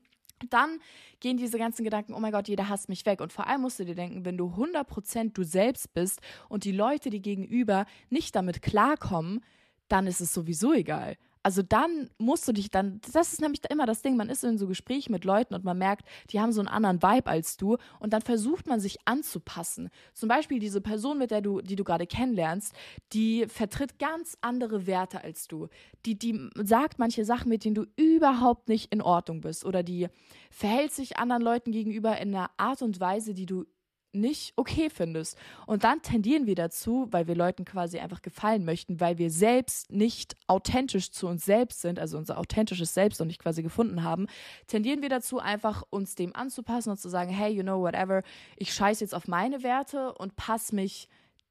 dann 0.49 0.79
gehen 1.19 1.37
diese 1.37 1.57
ganzen 1.57 1.83
Gedanken, 1.83 2.13
oh 2.13 2.19
mein 2.19 2.31
Gott, 2.31 2.47
jeder 2.47 2.69
hasst 2.69 2.89
mich 2.89 3.05
weg. 3.05 3.21
Und 3.21 3.33
vor 3.33 3.47
allem 3.47 3.61
musst 3.61 3.79
du 3.79 3.85
dir 3.85 3.95
denken, 3.95 4.25
wenn 4.25 4.37
du 4.37 4.47
100% 4.47 5.33
du 5.33 5.43
selbst 5.43 5.93
bist 5.93 6.21
und 6.47 6.63
die 6.63 6.71
Leute, 6.71 7.09
die 7.09 7.21
gegenüber 7.21 7.85
nicht 8.09 8.35
damit 8.35 8.61
klarkommen, 8.61 9.43
dann 9.87 10.07
ist 10.07 10.21
es 10.21 10.33
sowieso 10.33 10.73
egal. 10.73 11.17
Also 11.41 11.61
dann 11.61 12.09
musst 12.17 12.47
du 12.47 12.51
dich 12.51 12.69
dann, 12.69 12.99
das 13.13 13.31
ist 13.31 13.41
nämlich 13.41 13.61
immer 13.69 13.85
das 13.85 14.01
Ding, 14.01 14.17
man 14.17 14.29
ist 14.29 14.43
in 14.43 14.57
so 14.57 14.67
Gesprächen 14.67 15.13
mit 15.13 15.23
Leuten 15.23 15.53
und 15.53 15.63
man 15.63 15.77
merkt, 15.77 16.05
die 16.31 16.39
haben 16.39 16.51
so 16.51 16.59
einen 16.59 16.67
anderen 16.67 17.01
Vibe 17.01 17.29
als 17.29 17.55
du 17.55 17.77
und 17.99 18.11
dann 18.11 18.21
versucht 18.21 18.67
man 18.67 18.81
sich 18.81 18.97
anzupassen. 19.05 19.89
Zum 20.13 20.27
Beispiel 20.27 20.59
diese 20.59 20.81
Person, 20.81 21.17
mit 21.17 21.31
der 21.31 21.41
du, 21.41 21.61
die 21.61 21.77
du 21.77 21.85
gerade 21.85 22.07
kennenlernst, 22.07 22.73
die 23.13 23.45
vertritt 23.47 23.99
ganz 23.99 24.37
andere 24.41 24.85
Werte 24.85 25.23
als 25.23 25.47
du. 25.47 25.69
Die, 26.05 26.19
die 26.19 26.49
sagt 26.55 26.99
manche 26.99 27.23
Sachen, 27.23 27.49
mit 27.49 27.63
denen 27.63 27.75
du 27.75 27.85
überhaupt 27.95 28.67
nicht 28.67 28.93
in 28.93 29.01
Ordnung 29.01 29.39
bist 29.39 29.63
oder 29.63 29.81
die 29.81 30.07
verhält 30.51 30.91
sich 30.91 31.17
anderen 31.17 31.41
Leuten 31.41 31.71
gegenüber 31.71 32.17
in 32.19 32.35
einer 32.35 32.51
Art 32.57 32.81
und 32.81 32.99
Weise, 32.99 33.33
die 33.33 33.45
du 33.45 33.65
nicht 34.11 34.53
okay 34.55 34.89
findest. 34.89 35.37
Und 35.65 35.83
dann 35.83 36.01
tendieren 36.01 36.45
wir 36.47 36.55
dazu, 36.55 37.07
weil 37.11 37.27
wir 37.27 37.35
Leuten 37.35 37.65
quasi 37.65 37.99
einfach 37.99 38.21
gefallen 38.21 38.65
möchten, 38.65 38.99
weil 38.99 39.17
wir 39.17 39.29
selbst 39.29 39.91
nicht 39.91 40.35
authentisch 40.47 41.11
zu 41.11 41.27
uns 41.27 41.45
selbst 41.45 41.81
sind, 41.81 41.99
also 41.99 42.17
unser 42.17 42.37
authentisches 42.37 42.93
Selbst 42.93 43.19
noch 43.19 43.27
nicht 43.27 43.41
quasi 43.41 43.61
gefunden 43.63 44.03
haben, 44.03 44.27
tendieren 44.67 45.01
wir 45.01 45.09
dazu, 45.09 45.39
einfach 45.39 45.83
uns 45.89 46.15
dem 46.15 46.35
anzupassen 46.35 46.91
und 46.91 46.99
zu 46.99 47.09
sagen, 47.09 47.31
hey, 47.31 47.51
you 47.51 47.63
know, 47.63 47.81
whatever, 47.81 48.23
ich 48.57 48.73
scheiße 48.73 49.03
jetzt 49.03 49.15
auf 49.15 49.27
meine 49.27 49.63
Werte 49.63 50.13
und 50.13 50.35
passe 50.35 50.75
mich 50.75 51.07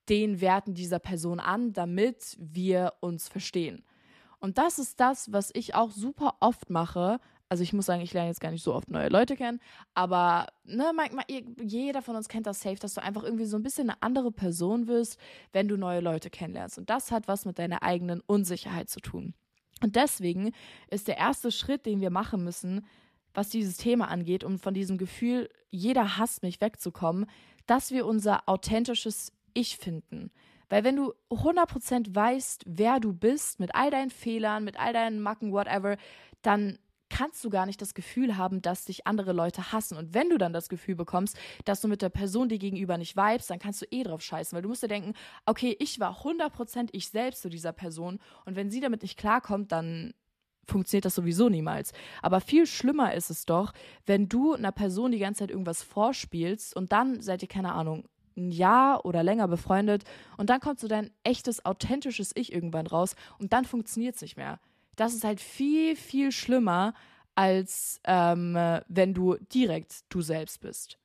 den 0.09 0.41
Werten 0.41 0.75
dieser 0.75 0.99
Person 0.99 1.41
an, 1.41 1.73
damit 1.73 2.37
wir 2.39 2.95
uns 3.01 3.29
verstehen. 3.29 3.85
Und 4.41 4.59
das 4.59 4.79
ist 4.79 5.01
das, 5.01 5.33
was 5.33 5.51
ich 5.55 5.75
auch 5.75 5.91
super 5.91 6.37
oft 6.41 6.71
mache, 6.71 7.21
also 7.49 7.63
ich 7.63 7.73
muss 7.73 7.87
sagen, 7.87 8.03
ich 8.03 8.13
lerne 8.13 8.29
jetzt 8.29 8.41
gar 8.41 8.51
nicht 8.51 8.63
so 8.63 8.75
oft 8.75 8.91
neue 8.91 9.09
Leute 9.09 9.37
kennen, 9.37 9.61
aber 9.95 10.49
ne, 10.65 10.93
manchmal, 10.95 11.25
jeder 11.63 12.03
von 12.03 12.17
uns 12.17 12.29
kennt 12.29 12.47
das 12.47 12.61
safe, 12.61 12.77
dass 12.77 12.95
du 12.95 13.03
einfach 13.03 13.23
irgendwie 13.23 13.47
so 13.47 13.57
ein 13.57 13.63
bisschen 13.63 13.91
eine 13.91 14.03
andere 14.03 14.31
Person 14.31 14.87
wirst, 14.87 15.19
wenn 15.53 15.69
du 15.69 15.77
neue 15.77 16.01
Leute 16.01 16.31
kennenlernst. 16.31 16.79
Und 16.79 16.91
das 16.91 17.11
hat 17.11 17.27
was 17.27 17.45
mit 17.45 17.59
deiner 17.59 17.83
eigenen 17.83 18.21
Unsicherheit 18.21 18.91
zu 18.91 19.01
tun. 19.01 19.35
Und 19.83 19.97
deswegen 19.97 20.53
ist 20.91 21.09
der 21.09 21.17
erste 21.17 21.51
Schritt, 21.51 21.87
den 21.87 22.01
wir 22.01 22.11
machen 22.11 22.45
müssen, 22.45 22.85
was 23.33 23.49
dieses 23.49 23.77
Thema 23.77 24.09
angeht, 24.09 24.45
um 24.45 24.59
von 24.59 24.75
diesem 24.75 24.99
Gefühl, 24.99 25.49
jeder 25.71 26.19
hasst 26.19 26.43
mich 26.43 26.61
wegzukommen, 26.61 27.27
dass 27.67 27.91
wir 27.93 28.07
unser 28.07 28.49
authentisches 28.49 29.33
Ich 29.55 29.77
finden. 29.77 30.31
Weil 30.69 30.85
wenn 30.85 30.97
du 30.97 31.15
100% 31.31 32.15
weißt, 32.15 32.65
wer 32.67 33.01
du 33.01 33.13
bist, 33.13 33.61
mit 33.61 33.75
all 33.75 33.91
deinen 33.91 34.11
Fehlern, 34.11 34.65
mit 34.65 34.79
all 34.79 34.93
deinen 34.93 35.21
Macken, 35.21 35.53
whatever, 35.53 35.97
dann 36.43 36.79
kannst 37.11 37.45
du 37.45 37.51
gar 37.51 37.67
nicht 37.67 37.81
das 37.81 37.95
Gefühl 37.95 38.37
haben, 38.37 38.63
dass 38.63 38.85
dich 38.85 39.07
andere 39.07 39.33
Leute 39.33 39.73
hassen. 39.73 39.97
Und 39.97 40.15
wenn 40.15 40.31
du 40.31 40.39
dann 40.39 40.53
das 40.53 40.69
Gefühl 40.69 40.95
bekommst, 40.95 41.37
dass 41.65 41.81
du 41.81 41.89
mit 41.89 42.03
der 42.03 42.09
Person 42.09 42.49
dir 42.49 42.59
gegenüber 42.59 42.99
nicht 42.99 43.17
vibest, 43.17 43.51
dann 43.51 43.59
kannst 43.59 43.83
du 43.83 43.87
eh 43.91 44.03
drauf 44.03 44.23
scheißen, 44.23 44.55
weil 44.55 44.63
du 44.63 44.69
musst 44.69 44.83
dir 44.83 44.89
denken, 44.89 45.15
okay, 45.47 45.77
ich 45.79 46.01
war 46.01 46.21
100% 46.21 46.89
ich 46.93 47.09
selbst 47.09 47.43
zu 47.43 47.49
dieser 47.49 47.73
Person 47.73 48.19
und 48.45 48.57
wenn 48.57 48.71
sie 48.71 48.81
damit 48.81 49.03
nicht 49.03 49.19
klarkommt, 49.19 49.73
dann 49.73 50.15
funktioniert 50.67 51.07
das 51.07 51.15
sowieso 51.15 51.49
niemals. 51.49 51.93
Aber 52.23 52.41
viel 52.41 52.67
schlimmer 52.67 53.15
ist 53.15 53.31
es 53.31 53.47
doch, 53.47 53.73
wenn 54.07 54.29
du 54.29 54.53
einer 54.53 54.73
Person 54.73 55.13
die 55.13 55.19
ganze 55.19 55.41
Zeit 55.41 55.51
irgendwas 55.51 55.83
vorspielst 55.83 56.77
und 56.77 56.93
dann 56.93 57.21
seid 57.21 57.43
ihr, 57.43 57.49
keine 57.49 57.73
Ahnung, 57.73 58.05
ein 58.37 58.51
Jahr 58.51 59.05
oder 59.05 59.23
länger 59.23 59.49
befreundet 59.49 60.05
und 60.37 60.49
dann 60.51 60.61
kommt 60.61 60.79
so 60.79 60.87
dein 60.87 61.11
echtes, 61.25 61.65
authentisches 61.65 62.31
Ich 62.37 62.53
irgendwann 62.53 62.87
raus 62.87 63.17
und 63.39 63.53
dann 63.53 63.65
funktioniert 63.65 64.15
es 64.15 64.23
nicht 64.23 64.37
mehr 64.37 64.61
das 65.01 65.15
ist 65.15 65.25
halt 65.25 65.41
viel, 65.41 65.97
viel 65.97 66.33
schlimmer, 66.33 66.95
als 67.35 68.01
ähm, 68.05 68.55
wenn 68.89 69.15
du 69.15 69.37
direkt 69.53 70.05
du 70.09 70.23
selbst 70.23 70.61
bist. 70.61 70.99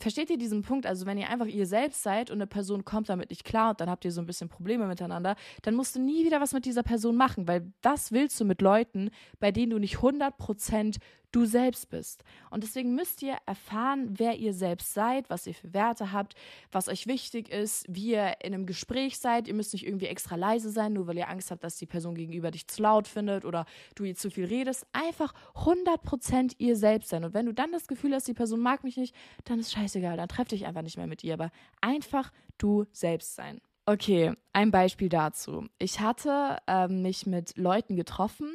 Versteht 0.00 0.30
ihr 0.30 0.38
diesen 0.38 0.62
Punkt? 0.62 0.86
Also, 0.86 1.04
wenn 1.04 1.18
ihr 1.18 1.28
einfach 1.28 1.46
ihr 1.46 1.66
selbst 1.66 2.02
seid 2.02 2.30
und 2.30 2.38
eine 2.38 2.46
Person 2.46 2.86
kommt 2.86 3.10
damit 3.10 3.28
nicht 3.28 3.44
klar 3.44 3.70
und 3.70 3.82
dann 3.82 3.90
habt 3.90 4.02
ihr 4.06 4.12
so 4.12 4.22
ein 4.22 4.26
bisschen 4.26 4.48
Probleme 4.48 4.86
miteinander, 4.86 5.36
dann 5.60 5.74
musst 5.74 5.94
du 5.94 6.00
nie 6.00 6.24
wieder 6.24 6.40
was 6.40 6.54
mit 6.54 6.64
dieser 6.64 6.82
Person 6.82 7.16
machen, 7.16 7.46
weil 7.46 7.70
was 7.82 8.10
willst 8.10 8.40
du 8.40 8.46
mit 8.46 8.62
Leuten, 8.62 9.10
bei 9.40 9.52
denen 9.52 9.70
du 9.70 9.78
nicht 9.78 9.98
100% 9.98 10.96
du 11.32 11.44
selbst 11.44 11.90
bist. 11.90 12.24
Und 12.50 12.64
deswegen 12.64 12.94
müsst 12.94 13.22
ihr 13.22 13.36
erfahren, 13.46 14.14
wer 14.18 14.36
ihr 14.36 14.52
selbst 14.52 14.94
seid, 14.94 15.30
was 15.30 15.46
ihr 15.46 15.54
für 15.54 15.72
Werte 15.72 16.12
habt, 16.12 16.34
was 16.72 16.88
euch 16.88 17.06
wichtig 17.06 17.48
ist, 17.48 17.84
wie 17.88 18.12
ihr 18.12 18.34
in 18.42 18.54
einem 18.54 18.66
Gespräch 18.66 19.18
seid. 19.18 19.48
Ihr 19.48 19.54
müsst 19.54 19.72
nicht 19.72 19.86
irgendwie 19.86 20.06
extra 20.06 20.36
leise 20.36 20.70
sein, 20.70 20.92
nur 20.92 21.06
weil 21.06 21.18
ihr 21.18 21.28
Angst 21.28 21.50
habt, 21.50 21.64
dass 21.64 21.76
die 21.76 21.86
Person 21.86 22.14
gegenüber 22.14 22.50
dich 22.50 22.66
zu 22.68 22.82
laut 22.82 23.06
findet 23.06 23.44
oder 23.44 23.66
du 23.94 24.04
ihr 24.04 24.16
zu 24.16 24.30
viel 24.30 24.46
redest. 24.46 24.86
Einfach 24.92 25.32
100% 25.54 26.54
ihr 26.58 26.76
selbst 26.76 27.10
sein. 27.10 27.24
Und 27.24 27.34
wenn 27.34 27.46
du 27.46 27.54
dann 27.54 27.72
das 27.72 27.86
Gefühl 27.86 28.14
hast, 28.14 28.26
die 28.28 28.34
Person 28.34 28.60
mag 28.60 28.84
mich 28.84 28.96
nicht, 28.96 29.14
dann 29.44 29.58
ist 29.58 29.72
scheißegal, 29.72 30.16
dann 30.16 30.28
treff 30.28 30.48
dich 30.48 30.66
einfach 30.66 30.82
nicht 30.82 30.96
mehr 30.96 31.06
mit 31.06 31.24
ihr. 31.24 31.34
Aber 31.34 31.50
einfach 31.80 32.32
du 32.58 32.86
selbst 32.92 33.34
sein. 33.34 33.60
Okay, 33.86 34.34
ein 34.52 34.70
Beispiel 34.70 35.08
dazu. 35.08 35.66
Ich 35.78 36.00
hatte 36.00 36.58
ähm, 36.68 37.02
mich 37.02 37.26
mit 37.26 37.56
Leuten 37.56 37.96
getroffen, 37.96 38.48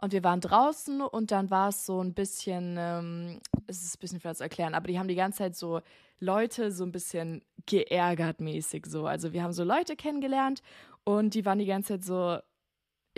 und 0.00 0.12
wir 0.12 0.24
waren 0.24 0.40
draußen 0.40 1.00
und 1.02 1.30
dann 1.30 1.50
war 1.50 1.68
es 1.68 1.84
so 1.84 2.02
ein 2.02 2.14
bisschen, 2.14 2.76
ähm, 2.78 3.40
es 3.66 3.82
ist 3.82 3.96
ein 3.96 4.00
bisschen 4.00 4.20
schwer 4.20 4.34
zu 4.34 4.42
erklären, 4.42 4.74
aber 4.74 4.88
die 4.88 4.98
haben 4.98 5.08
die 5.08 5.14
ganze 5.14 5.38
Zeit 5.38 5.56
so 5.56 5.80
Leute 6.18 6.72
so 6.72 6.84
ein 6.84 6.92
bisschen 6.92 7.42
geärgert 7.66 8.40
mäßig 8.40 8.86
so. 8.86 9.06
Also 9.06 9.32
wir 9.32 9.42
haben 9.42 9.52
so 9.52 9.64
Leute 9.64 9.96
kennengelernt 9.96 10.62
und 11.04 11.34
die 11.34 11.44
waren 11.44 11.58
die 11.58 11.66
ganze 11.66 11.94
Zeit 11.94 12.04
so, 12.04 12.38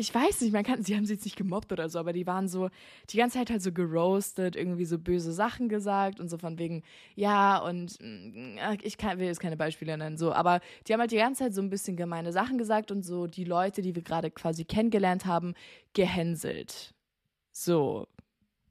ich 0.02 0.12
weiß 0.12 0.40
nicht, 0.40 0.52
man 0.52 0.64
kann, 0.64 0.82
sie 0.82 0.97
haben 0.97 1.06
sie 1.06 1.12
jetzt 1.14 1.25
nicht 1.25 1.37
gemobbt 1.37 1.71
oder 1.71 1.88
so, 1.88 2.00
aber 2.00 2.12
die 2.12 2.26
waren 2.26 2.49
so 2.49 2.71
die 3.11 3.18
ganze 3.18 3.38
Zeit 3.38 3.50
halt 3.50 3.62
so 3.62 3.71
geroastet, 3.71 4.56
irgendwie 4.56 4.85
so 4.85 4.99
böse 4.99 5.32
Sachen 5.32 5.68
gesagt 5.68 6.18
und 6.18 6.28
so 6.28 6.38
von 6.38 6.59
wegen, 6.59 6.82
ja, 7.14 7.59
und 7.59 7.99
mm, 8.00 8.58
ich 8.82 8.99
kann, 8.99 9.21
will 9.21 9.26
jetzt 9.26 9.38
keine 9.38 9.56
Beispiele 9.56 9.97
nennen, 9.97 10.17
so, 10.19 10.32
aber 10.32 10.60
die 10.86 10.93
haben 10.93 11.00
halt 11.00 11.12
die 11.12 11.19
ganze 11.19 11.45
Zeit 11.45 11.54
so 11.54 11.62
ein 11.62 11.71
bisschen 11.71 11.97
gemeine 11.97 12.32
Sachen 12.32 12.58
gesagt 12.58 12.91
und 12.91 13.04
so 13.04 13.28
die 13.28 13.45
Leute, 13.45 13.80
die 13.80 13.95
wir 13.95 14.02
gerade 14.02 14.32
quasi 14.32 14.65
kennengelernt 14.65 15.25
haben, 15.25 15.54
gehänselt. 15.95 16.95
So, 17.52 18.08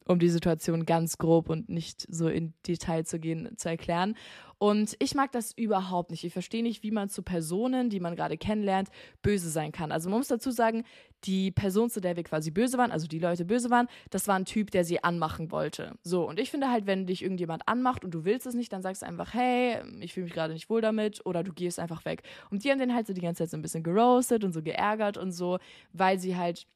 um 0.05 0.19
die 0.19 0.29
Situation 0.29 0.85
ganz 0.85 1.17
grob 1.17 1.49
und 1.49 1.69
nicht 1.69 2.05
so 2.09 2.27
in 2.27 2.53
Detail 2.67 3.05
zu 3.05 3.19
gehen, 3.19 3.57
zu 3.57 3.69
erklären. 3.69 4.15
Und 4.57 4.95
ich 4.99 5.15
mag 5.15 5.31
das 5.31 5.53
überhaupt 5.53 6.11
nicht. 6.11 6.23
Ich 6.23 6.33
verstehe 6.33 6.61
nicht, 6.61 6.83
wie 6.83 6.91
man 6.91 7.09
zu 7.09 7.23
Personen, 7.23 7.89
die 7.89 7.99
man 7.99 8.15
gerade 8.15 8.37
kennenlernt, 8.37 8.89
böse 9.23 9.49
sein 9.49 9.71
kann. 9.71 9.91
Also 9.91 10.09
man 10.09 10.19
muss 10.19 10.27
dazu 10.27 10.51
sagen, 10.51 10.83
die 11.23 11.49
Person, 11.49 11.89
zu 11.89 11.99
der 11.99 12.15
wir 12.15 12.23
quasi 12.23 12.51
böse 12.51 12.77
waren, 12.77 12.91
also 12.91 13.07
die 13.07 13.17
Leute 13.17 13.43
böse 13.43 13.71
waren, 13.71 13.87
das 14.11 14.27
war 14.27 14.35
ein 14.35 14.45
Typ, 14.45 14.69
der 14.69 14.83
sie 14.83 15.03
anmachen 15.03 15.51
wollte. 15.51 15.95
So, 16.03 16.27
und 16.27 16.39
ich 16.39 16.51
finde 16.51 16.69
halt, 16.69 16.85
wenn 16.85 17.07
dich 17.07 17.23
irgendjemand 17.23 17.67
anmacht 17.67 18.05
und 18.05 18.11
du 18.11 18.23
willst 18.23 18.45
es 18.45 18.53
nicht, 18.53 18.71
dann 18.71 18.83
sagst 18.83 19.01
du 19.01 19.07
einfach, 19.07 19.33
hey, 19.33 19.77
ich 19.99 20.13
fühle 20.13 20.25
mich 20.25 20.33
gerade 20.33 20.53
nicht 20.53 20.69
wohl 20.69 20.81
damit 20.81 21.25
oder 21.25 21.43
du 21.43 21.53
gehst 21.53 21.79
einfach 21.79 22.05
weg. 22.05 22.21
Und 22.51 22.63
die 22.63 22.69
haben 22.69 22.77
den 22.77 22.93
halt 22.93 23.07
so 23.07 23.13
die 23.13 23.21
ganze 23.21 23.43
Zeit 23.43 23.49
so 23.49 23.57
ein 23.57 23.63
bisschen 23.63 23.81
geroastet 23.81 24.43
und 24.43 24.53
so 24.53 24.61
geärgert 24.61 25.17
und 25.17 25.31
so, 25.31 25.57
weil 25.91 26.19
sie 26.19 26.37
halt 26.37 26.67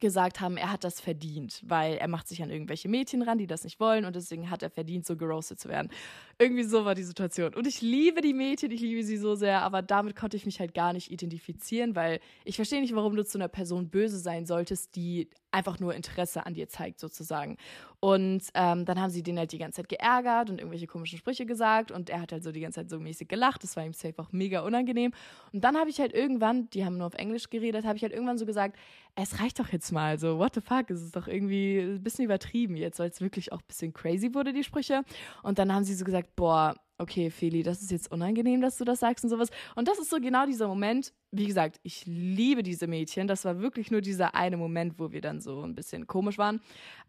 gesagt 0.00 0.40
haben, 0.40 0.56
er 0.56 0.72
hat 0.72 0.84
das 0.84 1.00
verdient, 1.00 1.62
weil 1.66 1.94
er 1.96 2.08
macht 2.08 2.28
sich 2.28 2.42
an 2.42 2.50
irgendwelche 2.50 2.88
Mädchen 2.88 3.22
ran, 3.22 3.38
die 3.38 3.46
das 3.46 3.64
nicht 3.64 3.80
wollen 3.80 4.04
und 4.04 4.16
deswegen 4.16 4.50
hat 4.50 4.62
er 4.62 4.70
verdient, 4.70 5.06
so 5.06 5.16
geroastet 5.16 5.60
zu 5.60 5.68
werden. 5.68 5.90
Irgendwie 6.38 6.64
so 6.64 6.84
war 6.84 6.94
die 6.94 7.02
Situation. 7.02 7.54
Und 7.54 7.66
ich 7.66 7.80
liebe 7.80 8.20
die 8.20 8.34
Mädchen, 8.34 8.70
ich 8.70 8.80
liebe 8.80 9.02
sie 9.02 9.16
so 9.16 9.34
sehr, 9.34 9.62
aber 9.62 9.82
damit 9.82 10.16
konnte 10.16 10.36
ich 10.36 10.46
mich 10.46 10.60
halt 10.60 10.74
gar 10.74 10.92
nicht 10.92 11.10
identifizieren, 11.10 11.96
weil 11.96 12.20
ich 12.44 12.56
verstehe 12.56 12.80
nicht, 12.80 12.94
warum 12.94 13.16
du 13.16 13.24
zu 13.24 13.38
einer 13.38 13.48
Person 13.48 13.88
böse 13.90 14.18
sein 14.18 14.46
solltest, 14.46 14.94
die 14.96 15.28
einfach 15.50 15.80
nur 15.80 15.94
Interesse 15.94 16.44
an 16.46 16.54
dir 16.54 16.68
zeigt, 16.68 17.00
sozusagen. 17.00 17.56
Und 18.00 18.42
ähm, 18.54 18.84
dann 18.84 19.00
haben 19.00 19.10
sie 19.10 19.22
den 19.22 19.38
halt 19.38 19.52
die 19.52 19.58
ganze 19.58 19.76
Zeit 19.76 19.88
geärgert 19.88 20.50
und 20.50 20.58
irgendwelche 20.58 20.86
komischen 20.86 21.18
Sprüche 21.18 21.46
gesagt 21.46 21.90
und 21.90 22.10
er 22.10 22.20
hat 22.20 22.32
halt 22.32 22.44
so 22.44 22.52
die 22.52 22.60
ganze 22.60 22.80
Zeit 22.80 22.90
so 22.90 23.00
mäßig 23.00 23.28
gelacht. 23.28 23.64
Das 23.64 23.76
war 23.76 23.84
ihm 23.84 23.92
safe 23.92 24.14
auch 24.18 24.30
mega 24.30 24.60
unangenehm. 24.60 25.12
Und 25.52 25.64
dann 25.64 25.76
habe 25.76 25.90
ich 25.90 25.98
halt 25.98 26.12
irgendwann, 26.12 26.70
die 26.70 26.84
haben 26.84 26.96
nur 26.96 27.06
auf 27.06 27.14
Englisch 27.14 27.50
geredet, 27.50 27.84
habe 27.84 27.96
ich 27.96 28.02
halt 28.02 28.12
irgendwann 28.12 28.38
so 28.38 28.46
gesagt, 28.46 28.76
es 29.16 29.40
reicht 29.40 29.58
doch 29.58 29.68
jetzt 29.70 29.90
mal. 29.90 30.18
So, 30.18 30.38
what 30.38 30.54
the 30.54 30.60
fuck? 30.60 30.90
Es 30.90 31.02
ist 31.02 31.16
doch 31.16 31.26
irgendwie 31.26 31.78
ein 31.78 32.02
bisschen 32.02 32.24
übertrieben 32.24 32.76
jetzt, 32.76 32.98
weil 32.98 33.10
es 33.10 33.20
wirklich 33.20 33.52
auch 33.52 33.60
ein 33.60 33.66
bisschen 33.66 33.92
crazy 33.92 34.34
wurde, 34.34 34.52
die 34.52 34.64
Sprüche. 34.64 35.02
Und 35.42 35.58
dann 35.58 35.72
haben 35.72 35.84
sie 35.84 35.94
so 35.94 36.04
gesagt, 36.04 36.36
boah, 36.36 36.74
okay, 36.98 37.30
Feli, 37.30 37.62
das 37.62 37.80
ist 37.80 37.90
jetzt 37.90 38.10
unangenehm, 38.10 38.60
dass 38.60 38.76
du 38.76 38.84
das 38.84 39.00
sagst 39.00 39.24
und 39.24 39.30
sowas. 39.30 39.50
Und 39.76 39.88
das 39.88 39.98
ist 39.98 40.10
so 40.10 40.18
genau 40.18 40.46
dieser 40.46 40.66
Moment. 40.66 41.12
Wie 41.30 41.46
gesagt, 41.46 41.78
ich 41.82 42.04
liebe 42.06 42.62
diese 42.62 42.86
Mädchen. 42.86 43.28
Das 43.28 43.44
war 43.44 43.60
wirklich 43.60 43.90
nur 43.90 44.00
dieser 44.00 44.34
eine 44.34 44.56
Moment, 44.56 44.98
wo 44.98 45.12
wir 45.12 45.20
dann 45.20 45.40
so 45.40 45.62
ein 45.62 45.74
bisschen 45.74 46.06
komisch 46.06 46.38
waren. 46.38 46.60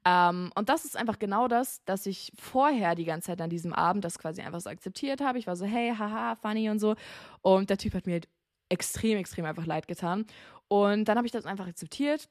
Ähm, 0.06 0.52
und 0.56 0.70
das 0.70 0.86
ist 0.86 0.96
einfach 0.96 1.18
genau 1.18 1.48
das, 1.48 1.84
dass 1.86 2.06
ich 2.06 2.32
vorher 2.40 2.96
die 2.96 3.06
ganze 3.06 3.28
Zeit 3.28 3.42
an 3.42 3.50
diesem 3.50 3.74
Abend 3.74 4.06
das 4.06 4.20
quasi 4.20 4.42
einfach 4.42 4.62
so 4.62 4.70
akzeptiert 4.70 5.22
habe. 5.22 5.40
Ich 5.40 5.48
war 5.48 5.56
so, 5.56 5.66
hey, 5.66 5.94
haha, 5.98 6.36
funny 6.36 6.70
und 6.70 6.80
so. 6.80 6.96
Und 7.42 7.70
der 7.70 7.78
Typ 7.78 7.96
hat 7.96 8.06
mir 8.06 8.14
halt 8.14 8.30
extrem, 8.70 9.18
extrem 9.18 9.46
einfach 9.46 9.66
leid 9.66 9.88
getan. 9.88 10.26
Und 10.68 11.06
dann 11.06 11.18
habe 11.18 11.26
ich 11.26 11.34
das 11.34 11.46
einfach 11.46 11.68
akzeptiert. 11.68 12.30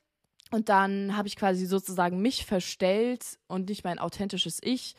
Und 0.51 0.69
dann 0.69 1.17
habe 1.17 1.29
ich 1.29 1.37
quasi 1.37 1.67
sozusagen 1.67 2.23
mich 2.23 2.47
verstellt 2.47 3.39
und 3.49 3.69
nicht 3.69 3.85
mein 3.85 3.99
authentisches 3.99 4.61
Ich 4.63 4.95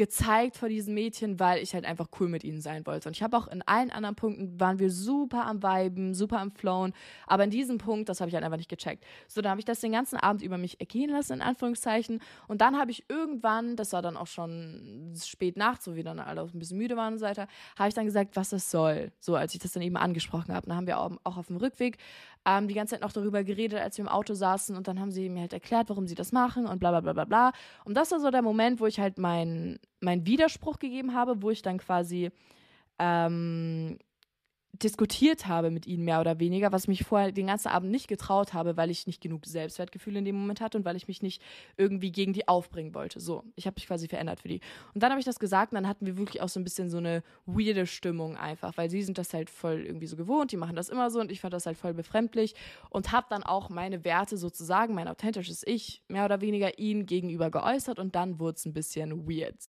gezeigt 0.00 0.56
vor 0.56 0.70
diesen 0.70 0.94
Mädchen, 0.94 1.38
weil 1.38 1.62
ich 1.62 1.74
halt 1.74 1.84
einfach 1.84 2.08
cool 2.18 2.28
mit 2.28 2.42
ihnen 2.42 2.62
sein 2.62 2.86
wollte. 2.86 3.10
Und 3.10 3.16
ich 3.16 3.22
habe 3.22 3.36
auch 3.36 3.46
in 3.48 3.60
allen 3.66 3.90
anderen 3.90 4.16
Punkten 4.16 4.58
waren 4.58 4.78
wir 4.78 4.90
super 4.90 5.44
am 5.44 5.62
Viben, 5.62 6.14
super 6.14 6.38
am 6.38 6.52
Flown. 6.52 6.94
Aber 7.26 7.44
in 7.44 7.50
diesem 7.50 7.76
Punkt, 7.76 8.08
das 8.08 8.18
habe 8.22 8.30
ich 8.30 8.34
halt 8.34 8.42
einfach 8.42 8.56
nicht 8.56 8.70
gecheckt. 8.70 9.04
So, 9.28 9.42
dann 9.42 9.50
habe 9.50 9.60
ich 9.60 9.66
das 9.66 9.80
den 9.80 9.92
ganzen 9.92 10.16
Abend 10.16 10.40
über 10.40 10.56
mich 10.56 10.80
ergehen 10.80 11.10
lassen, 11.10 11.34
in 11.34 11.42
Anführungszeichen. 11.42 12.22
Und 12.48 12.62
dann 12.62 12.78
habe 12.78 12.92
ich 12.92 13.10
irgendwann, 13.10 13.76
das 13.76 13.92
war 13.92 14.00
dann 14.00 14.16
auch 14.16 14.26
schon 14.26 15.12
spät 15.22 15.58
nachts, 15.58 15.84
so 15.84 15.96
wie 15.96 16.02
dann 16.02 16.18
alle 16.18 16.40
ein 16.40 16.58
bisschen 16.58 16.78
müde 16.78 16.96
waren 16.96 17.12
und 17.12 17.18
so 17.18 17.26
weiter, 17.26 17.46
habe 17.78 17.90
ich 17.90 17.94
dann 17.94 18.06
gesagt, 18.06 18.36
was 18.36 18.48
das 18.48 18.70
soll. 18.70 19.12
So, 19.20 19.36
als 19.36 19.52
ich 19.52 19.60
das 19.60 19.72
dann 19.72 19.82
eben 19.82 19.98
angesprochen 19.98 20.54
habe. 20.54 20.66
Dann 20.66 20.76
haben 20.76 20.86
wir 20.86 20.98
auch, 20.98 21.10
auf 21.24 21.48
dem 21.48 21.58
Rückweg 21.58 21.98
ähm, 22.46 22.68
die 22.68 22.74
ganze 22.74 22.94
Zeit 22.94 23.02
noch 23.02 23.12
darüber 23.12 23.44
geredet, 23.44 23.78
als 23.78 23.98
wir 23.98 24.04
im 24.06 24.08
Auto 24.08 24.32
saßen. 24.32 24.74
Und 24.76 24.88
dann 24.88 24.98
haben 24.98 25.10
sie 25.10 25.28
mir 25.28 25.42
halt 25.42 25.52
erklärt, 25.52 25.90
warum 25.90 26.06
sie 26.06 26.14
das 26.14 26.32
machen 26.32 26.64
und 26.64 26.78
bla 26.78 26.90
bla 26.90 27.00
bla 27.00 27.12
bla 27.12 27.26
bla. 27.26 27.52
Und 27.84 27.98
das 27.98 28.10
war 28.12 28.18
so 28.18 28.30
der 28.30 28.40
Moment, 28.40 28.80
wo 28.80 28.86
ich 28.86 28.98
halt 28.98 29.18
meinen 30.00 30.20
mein 30.20 30.26
Widerspruch 30.26 30.78
gegeben 30.78 31.14
habe, 31.14 31.42
wo 31.42 31.50
ich 31.50 31.62
dann 31.62 31.78
quasi 31.78 32.30
ähm, 32.98 33.98
diskutiert 34.82 35.46
habe 35.46 35.70
mit 35.70 35.86
ihnen 35.86 36.04
mehr 36.04 36.20
oder 36.20 36.38
weniger, 36.38 36.72
was 36.72 36.88
mich 36.88 37.04
vorher 37.04 37.32
den 37.32 37.48
ganzen 37.48 37.68
Abend 37.68 37.90
nicht 37.90 38.08
getraut 38.08 38.54
habe, 38.54 38.76
weil 38.76 38.90
ich 38.90 39.06
nicht 39.06 39.20
genug 39.20 39.44
Selbstwertgefühl 39.44 40.16
in 40.16 40.24
dem 40.24 40.36
Moment 40.36 40.60
hatte 40.60 40.78
und 40.78 40.84
weil 40.84 40.96
ich 40.96 41.08
mich 41.08 41.22
nicht 41.22 41.42
irgendwie 41.76 42.12
gegen 42.12 42.32
die 42.32 42.48
aufbringen 42.48 42.94
wollte. 42.94 43.20
So, 43.20 43.44
ich 43.56 43.66
habe 43.66 43.74
mich 43.74 43.86
quasi 43.86 44.08
verändert 44.08 44.40
für 44.40 44.48
die. 44.48 44.60
Und 44.94 45.02
dann 45.02 45.10
habe 45.10 45.20
ich 45.20 45.26
das 45.26 45.38
gesagt 45.38 45.72
und 45.72 45.76
dann 45.76 45.88
hatten 45.88 46.06
wir 46.06 46.16
wirklich 46.16 46.40
auch 46.40 46.48
so 46.48 46.60
ein 46.60 46.64
bisschen 46.64 46.88
so 46.88 46.98
eine 46.98 47.22
weirde 47.46 47.86
Stimmung 47.86 48.36
einfach, 48.36 48.76
weil 48.76 48.90
sie 48.90 49.02
sind 49.02 49.18
das 49.18 49.34
halt 49.34 49.50
voll 49.50 49.84
irgendwie 49.84 50.06
so 50.06 50.16
gewohnt, 50.16 50.52
die 50.52 50.56
machen 50.56 50.76
das 50.76 50.88
immer 50.88 51.10
so 51.10 51.20
und 51.20 51.30
ich 51.30 51.40
fand 51.40 51.52
das 51.52 51.66
halt 51.66 51.76
voll 51.76 51.94
befremdlich 51.94 52.54
und 52.90 53.12
habe 53.12 53.26
dann 53.28 53.42
auch 53.42 53.68
meine 53.68 54.04
Werte 54.04 54.36
sozusagen, 54.36 54.94
mein 54.94 55.08
authentisches 55.08 55.66
Ich, 55.66 56.02
mehr 56.08 56.24
oder 56.24 56.40
weniger 56.40 56.78
ihnen 56.78 57.06
gegenüber 57.06 57.50
geäußert 57.50 57.98
und 57.98 58.14
dann 58.14 58.38
wurde 58.38 58.56
es 58.56 58.64
ein 58.64 58.72
bisschen 58.72 59.28
weird. 59.28 59.69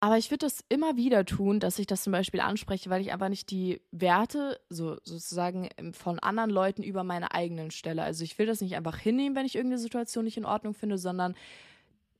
Aber 0.00 0.16
ich 0.16 0.30
würde 0.30 0.46
das 0.46 0.64
immer 0.68 0.96
wieder 0.96 1.24
tun, 1.24 1.58
dass 1.58 1.78
ich 1.80 1.86
das 1.86 2.04
zum 2.04 2.12
Beispiel 2.12 2.40
anspreche, 2.40 2.88
weil 2.88 3.00
ich 3.00 3.12
einfach 3.12 3.28
nicht 3.28 3.50
die 3.50 3.80
Werte 3.90 4.60
so 4.68 4.96
sozusagen 5.02 5.68
ähm, 5.76 5.92
von 5.92 6.20
anderen 6.20 6.50
Leuten 6.50 6.84
über 6.84 7.02
meine 7.02 7.32
eigenen 7.32 7.72
stelle. 7.72 8.04
Also 8.04 8.22
ich 8.22 8.38
will 8.38 8.46
das 8.46 8.60
nicht 8.60 8.76
einfach 8.76 8.96
hinnehmen, 8.96 9.34
wenn 9.34 9.46
ich 9.46 9.56
irgendeine 9.56 9.80
Situation 9.80 10.24
nicht 10.24 10.36
in 10.36 10.44
Ordnung 10.44 10.74
finde, 10.74 10.98
sondern 10.98 11.34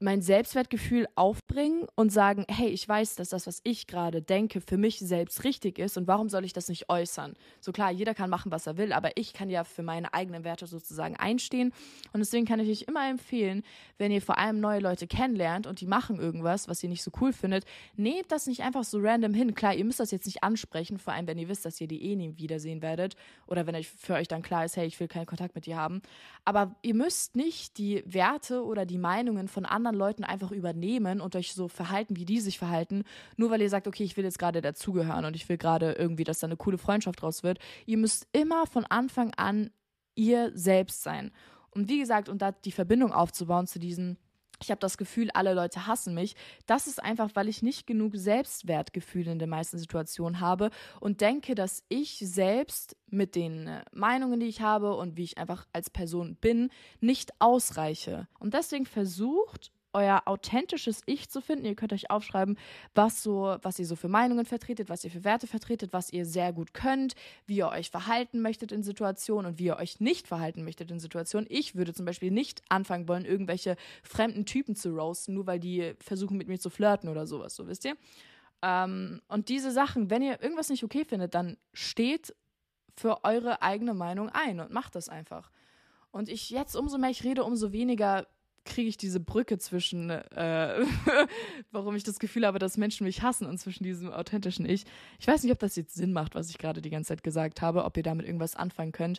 mein 0.00 0.22
Selbstwertgefühl 0.22 1.08
aufbringen 1.16 1.87
und 1.96 2.11
sagen, 2.11 2.46
hey, 2.48 2.68
ich 2.68 2.88
weiß, 2.88 3.16
dass 3.16 3.30
das, 3.30 3.46
was 3.48 3.61
ich 3.64 3.88
gerade 3.88 4.22
denke, 4.22 4.61
für 4.61 4.76
mich 4.76 5.00
selbst 5.00 5.42
richtig 5.42 5.78
ist 5.78 5.96
und 5.96 6.06
warum 6.06 6.28
soll 6.28 6.44
ich 6.44 6.52
das 6.52 6.68
nicht 6.68 6.88
äußern? 6.88 7.34
So 7.61 7.72
klar, 7.72 7.90
jeder 7.90 8.14
kann 8.14 8.30
machen, 8.30 8.52
was 8.52 8.66
er 8.68 8.76
will, 8.76 8.92
aber 8.92 9.16
ich 9.16 9.32
kann 9.32 9.50
ja 9.50 9.64
für 9.64 9.82
meine 9.82 10.14
eigenen 10.14 10.44
Werte 10.44 10.66
sozusagen 10.68 11.16
einstehen 11.16 11.72
und 12.12 12.20
deswegen 12.20 12.46
kann 12.46 12.61
ich 12.61 12.70
euch 12.70 12.88
immer 12.88 13.08
empfehlen, 13.11 13.64
wenn 13.98 14.12
ihr 14.12 14.22
vor 14.22 14.38
allem 14.38 14.61
neue 14.61 14.78
Leute 14.78 15.08
kennenlernt 15.08 15.66
und 15.66 15.80
die 15.80 15.87
machen 15.87 16.20
irgendwas, 16.20 16.68
was 16.68 16.82
ihr 16.82 16.88
nicht 16.88 17.02
so 17.02 17.11
cool 17.20 17.32
findet, 17.32 17.64
nehmt 17.96 18.30
das 18.30 18.46
nicht 18.46 18.62
einfach 18.62 18.84
so 18.84 18.98
random 19.00 19.34
hin. 19.34 19.54
Klar, 19.54 19.74
ihr 19.74 19.84
müsst 19.84 20.00
das 20.00 20.12
jetzt 20.12 20.26
nicht 20.26 20.44
ansprechen, 20.44 20.98
vor 20.98 21.12
allem 21.12 21.26
wenn 21.26 21.38
ihr 21.38 21.48
wisst, 21.48 21.64
dass 21.64 21.80
ihr 21.80 21.88
die 21.88 22.02
eh 22.04 22.14
nie 22.14 22.37
wiedersehen 22.37 22.82
werdet 22.82 23.16
oder 23.46 23.66
wenn 23.66 23.74
euch 23.74 23.88
für 23.88 24.14
euch 24.14 24.28
dann 24.28 24.42
klar 24.42 24.64
ist, 24.64 24.76
hey, 24.76 24.87
ich 24.87 25.00
will 25.00 25.08
keinen 25.08 25.26
Kontakt 25.26 25.56
mit 25.56 25.66
dir 25.66 25.76
haben, 25.76 26.02
aber 26.44 26.76
ihr 26.82 26.94
müsst 26.94 27.34
nicht 27.34 27.78
die 27.78 28.04
Werte 28.06 28.64
oder 28.64 28.87
die 28.87 28.98
Meinungen 28.98 29.48
von 29.48 29.66
anderen 29.66 29.88
anderen 29.88 29.98
Leuten 29.98 30.24
einfach 30.24 30.51
übernehmen 30.51 31.20
und 31.20 31.35
euch 31.37 31.55
so 31.55 31.68
verhalten, 31.68 32.16
wie 32.16 32.24
die 32.24 32.40
sich 32.40 32.59
verhalten, 32.59 33.05
nur 33.37 33.51
weil 33.51 33.62
ihr 33.62 33.70
sagt, 33.70 33.88
okay, 33.88 34.05
ich 34.05 34.16
will 34.16 34.24
jetzt 34.24 34.38
gerade 34.38 34.61
dazugehören 34.61 35.24
und 35.24 35.35
ich 35.35 35.48
will 35.48 35.59
gerade 35.59 35.92
irgendwie, 35.92 36.24
dass 36.24 36.40
da 36.40 36.46
eine 36.46 36.57
coole 36.57 36.79
Freundschaft 36.79 37.22
draus 37.22 37.42
wird. 37.42 37.59
Ihr 37.87 37.98
müsst 37.98 38.27
immer 38.33 38.66
von 38.66 38.85
Anfang 38.85 39.33
an 39.35 39.70
ihr 40.14 40.53
selbst 40.55 41.03
sein. 41.03 41.33
Und 41.70 41.88
wie 41.88 41.98
gesagt, 41.98 42.29
und 42.29 42.42
da 42.42 42.53
die 42.53 42.72
Verbindung 42.72 43.12
aufzubauen 43.12 43.66
zu 43.66 43.79
diesen 43.79 44.18
ich 44.61 44.70
habe 44.70 44.81
das 44.81 44.98
Gefühl, 44.98 45.31
alle 45.35 45.55
Leute 45.55 45.87
hassen 45.87 46.14
mich. 46.14 46.35
Das 46.66 46.87
ist 46.87 47.03
einfach, 47.03 47.31
weil 47.35 47.48
ich 47.48 47.62
nicht 47.62 47.87
genug 47.87 48.16
Selbstwertgefühl 48.16 49.29
in 49.29 49.38
den 49.38 49.51
meisten 49.51 49.79
Situationen 49.79 50.40
habe 50.40 50.70
und 51.01 51.20
denke, 51.20 51.55
dass 51.55 51.85
ich 51.88 52.18
selbst 52.18 52.96
mit 53.07 53.37
den 53.37 53.68
äh, 53.68 53.85
Meinungen, 53.92 54.40
die 54.40 54.46
ich 54.46 54.61
habe 54.61 54.96
und 54.96 55.16
wie 55.16 55.24
ich 55.24 55.38
einfach 55.38 55.66
als 55.72 55.90
Person 55.90 56.37
bin, 56.40 56.70
nicht 57.01 57.33
ausreiche. 57.40 58.27
Und 58.38 58.55
deswegen 58.55 58.87
versucht 58.87 59.70
euer 59.92 60.22
authentisches 60.27 61.03
Ich 61.07 61.29
zu 61.29 61.40
finden. 61.40 61.64
Ihr 61.64 61.74
könnt 61.74 61.92
euch 61.92 62.11
aufschreiben, 62.11 62.59
was 62.94 63.22
so, 63.22 63.57
was 63.62 63.79
ihr 63.79 63.87
so 63.87 63.96
für 63.96 64.09
Meinungen 64.09 64.44
vertretet, 64.44 64.88
was 64.88 65.05
ihr 65.05 65.11
für 65.11 65.24
Werte 65.24 65.46
vertretet, 65.46 65.92
was 65.92 66.12
ihr 66.12 66.27
sehr 66.27 66.53
gut 66.53 66.74
könnt, 66.74 67.14
wie 67.46 67.57
ihr 67.57 67.68
euch 67.68 67.90
verhalten 67.90 68.40
möchtet 68.40 68.72
in 68.72 68.83
Situationen 68.83 69.53
und 69.53 69.59
wie 69.59 69.66
ihr 69.66 69.77
euch 69.77 70.01
nicht 70.01 70.29
verhalten 70.29 70.64
möchtet 70.64 70.90
in 70.90 71.01
Situationen. 71.01 71.46
Ich 71.51 71.74
würde 71.74 71.94
zum 71.94 72.05
Beispiel 72.05 72.31
nicht 72.31 72.62
anfangen 72.68 73.09
wollen, 73.09 73.24
irgendwelche 73.24 73.77
fremden 74.03 74.46
Typen 74.46 74.74
zu 74.74 74.90
roasten, 74.90 75.35
nur 75.35 75.46
weil 75.46 75.61
die 75.61 75.94
versuchen 75.98 76.37
mit 76.37 76.48
mir 76.48 76.59
zu 76.59 76.70
flirten 76.70 77.09
oder 77.09 77.27
sowas, 77.27 77.55
so 77.55 77.66
wisst 77.66 77.85
ihr. 77.85 77.96
Ähm, 78.62 79.20
und 79.29 79.48
diese 79.48 79.70
Sachen, 79.70 80.11
wenn 80.11 80.22
ihr 80.22 80.42
irgendwas 80.42 80.68
nicht 80.68 80.85
okay 80.85 81.05
findet, 81.05 81.35
dann 81.35 81.57
steht 81.72 82.35
für 82.96 83.24
eure 83.24 83.62
eigene 83.62 83.94
Meinung 83.94 84.29
ein 84.29 84.61
und 84.61 84.72
macht 84.72 84.94
das 84.94 85.09
einfach. 85.09 85.51
Und 86.11 86.29
ich 86.29 86.51
jetzt 86.51 86.74
umso 86.74 86.98
mehr 86.98 87.11
ich 87.11 87.22
rede, 87.24 87.44
umso 87.44 87.72
weniger 87.72 88.27
kriege 88.68 88.88
ich 88.88 88.96
diese 88.96 89.18
Brücke 89.18 89.59
zwischen, 89.59 90.11
äh, 90.11 90.85
warum 91.72 91.96
ich 91.96 92.04
das 92.04 92.20
Gefühl 92.20 92.46
habe, 92.46 92.59
dass 92.59 92.76
Menschen 92.76 93.04
mich 93.04 93.22
hassen 93.22 93.46
und 93.46 93.59
zwischen 93.59 93.83
diesem 93.83 94.12
authentischen 94.12 94.68
Ich. 94.68 94.85
Ich 95.18 95.26
weiß 95.26 95.42
nicht, 95.42 95.52
ob 95.52 95.59
das 95.59 95.74
jetzt 95.74 95.94
Sinn 95.94 96.12
macht, 96.12 96.35
was 96.35 96.50
ich 96.50 96.59
gerade 96.59 96.81
die 96.81 96.90
ganze 96.90 97.09
Zeit 97.09 97.24
gesagt 97.24 97.62
habe, 97.62 97.85
ob 97.85 97.96
ihr 97.96 98.02
damit 98.02 98.26
irgendwas 98.26 98.54
anfangen 98.54 98.92
könnt. 98.92 99.18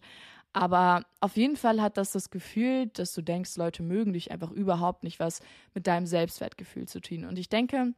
Aber 0.53 1.03
auf 1.19 1.35
jeden 1.35 1.57
Fall 1.57 1.81
hat 1.81 1.97
das 1.97 2.12
das 2.12 2.29
Gefühl, 2.29 2.88
dass 2.88 3.13
du 3.13 3.21
denkst, 3.21 3.57
Leute 3.57 3.83
mögen 3.83 4.13
dich 4.13 4.31
einfach 4.31 4.51
überhaupt 4.51 5.03
nicht, 5.03 5.19
was 5.19 5.41
mit 5.73 5.85
deinem 5.85 6.05
Selbstwertgefühl 6.05 6.88
zu 6.88 7.01
tun. 7.01 7.25
Und 7.25 7.38
ich 7.38 7.49
denke, 7.49 7.93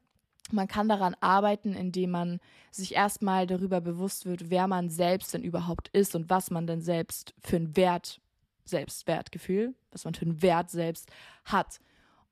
man 0.52 0.68
kann 0.68 0.90
daran 0.90 1.16
arbeiten, 1.22 1.74
indem 1.74 2.12
man 2.12 2.40
sich 2.72 2.96
erstmal 2.96 3.48
darüber 3.48 3.80
bewusst 3.80 4.26
wird, 4.26 4.50
wer 4.50 4.68
man 4.68 4.90
selbst 4.90 5.34
denn 5.34 5.44
überhaupt 5.44 5.90
ist 5.90 6.16
und 6.16 6.30
was 6.30 6.52
man 6.52 6.68
denn 6.68 6.82
selbst 6.82 7.34
für 7.40 7.58
einen 7.58 7.76
Wert 7.78 8.20
Selbstwertgefühl, 8.66 9.74
was 9.92 10.06
man 10.06 10.14
für 10.14 10.26
einen 10.26 10.42
Wert 10.42 10.70
selbst 10.70 11.12
hat. 11.46 11.80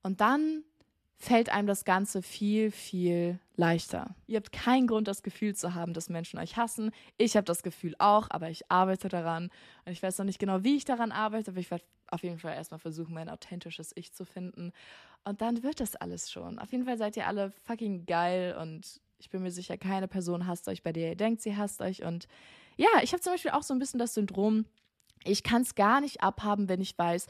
Und 0.03 0.21
dann 0.21 0.63
fällt 1.17 1.49
einem 1.49 1.67
das 1.67 1.83
Ganze 1.83 2.21
viel, 2.21 2.71
viel 2.71 3.39
leichter. 3.57 4.15
Ihr 4.25 4.37
habt 4.37 4.53
keinen 4.53 4.87
Grund, 4.87 5.07
das 5.07 5.21
Gefühl 5.21 5.53
zu 5.53 5.75
haben, 5.75 5.93
dass 5.93 6.07
Menschen 6.07 6.39
euch 6.39 6.55
hassen. 6.55 6.91
Ich 7.17 7.35
habe 7.35 7.43
das 7.43 7.61
Gefühl 7.61 7.93
auch, 7.99 8.27
aber 8.29 8.49
ich 8.49 8.71
arbeite 8.71 9.09
daran. 9.09 9.49
Und 9.85 9.91
ich 9.91 10.01
weiß 10.01 10.17
noch 10.17 10.25
nicht 10.25 10.39
genau, 10.39 10.63
wie 10.63 10.77
ich 10.77 10.85
daran 10.85 11.11
arbeite, 11.11 11.51
aber 11.51 11.59
ich 11.59 11.69
werde 11.71 11.83
auf 12.07 12.23
jeden 12.23 12.39
Fall 12.39 12.55
erstmal 12.55 12.79
versuchen, 12.79 13.13
mein 13.13 13.29
authentisches 13.29 13.91
Ich 13.95 14.13
zu 14.13 14.25
finden. 14.25 14.71
Und 15.25 15.41
dann 15.41 15.61
wird 15.61 15.81
das 15.81 15.97
alles 15.97 16.31
schon. 16.31 16.57
Auf 16.57 16.71
jeden 16.71 16.85
Fall 16.85 16.97
seid 16.97 17.17
ihr 17.17 17.27
alle 17.27 17.51
fucking 17.65 18.05
geil 18.05 18.57
und 18.59 19.01
ich 19.19 19.29
bin 19.29 19.43
mir 19.43 19.51
sicher, 19.51 19.77
keine 19.77 20.07
Person 20.07 20.47
hasst 20.47 20.69
euch, 20.69 20.81
bei 20.81 20.93
der 20.93 21.09
ihr 21.09 21.15
denkt, 21.15 21.41
sie 21.41 21.57
hasst 21.57 21.81
euch. 21.81 22.03
Und 22.03 22.27
ja, 22.77 22.87
ich 23.03 23.11
habe 23.11 23.21
zum 23.21 23.33
Beispiel 23.33 23.51
auch 23.51 23.63
so 23.63 23.73
ein 23.73 23.79
bisschen 23.79 23.99
das 23.99 24.13
Syndrom, 24.13 24.65
ich 25.23 25.43
kann 25.43 25.61
es 25.61 25.75
gar 25.75 26.01
nicht 26.01 26.21
abhaben, 26.21 26.69
wenn 26.69 26.81
ich 26.81 26.97
weiß, 26.97 27.27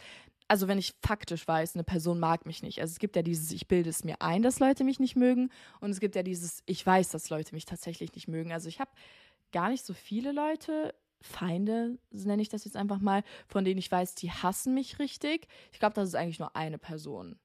also 0.47 0.67
wenn 0.67 0.80
ich 0.80 0.95
faktisch 1.02 1.47
weiß, 1.47 1.75
eine 1.75 1.84
Person 1.84 2.19
mag 2.19 2.45
mich 2.45 2.63
nicht. 2.63 2.82
Also 2.82 2.91
es 2.91 2.99
gibt 2.99 3.15
ja 3.15 3.21
dieses, 3.21 3.52
ich 3.52 3.67
bilde 3.67 3.89
es 3.89 4.04
mir 4.04 4.21
ein, 4.21 4.41
dass 4.41 4.60
Leute 4.60 4.84
mich 4.84 4.99
nicht 4.99 5.15
mögen. 5.15 5.52
Und 5.80 5.91
es 5.91 5.99
gibt 5.99 6.15
ja 6.15 6.23
dieses, 6.23 6.63
ich 6.65 6.86
weiß, 6.86 7.10
dass 7.10 7.30
Leute 7.30 7.54
mich 7.54 7.65
tatsächlich 7.65 8.13
nicht 8.15 8.28
mögen. 8.28 8.52
Also 8.52 8.67
ich 8.67 8.80
habe 8.80 8.91
gar 9.52 9.69
nicht 9.69 9.86
so 9.86 9.93
viele 9.93 10.32
Leute, 10.32 10.95
Feinde, 11.21 11.99
nenne 12.12 12.41
ich 12.41 12.49
das 12.49 12.65
jetzt 12.65 12.78
einfach 12.78 12.99
mal, 12.99 13.23
von 13.47 13.65
denen 13.65 13.78
ich 13.78 13.91
weiß, 13.91 14.15
die 14.15 14.32
hassen 14.32 14.73
mich 14.73 14.99
richtig. 14.99 15.47
Ich 15.71 15.80
glaube, 15.80 15.93
das 15.93 16.10
ist 16.10 16.15
eigentlich 16.15 16.39
nur 16.39 16.56
eine 16.56 16.78
Person. 16.78 17.38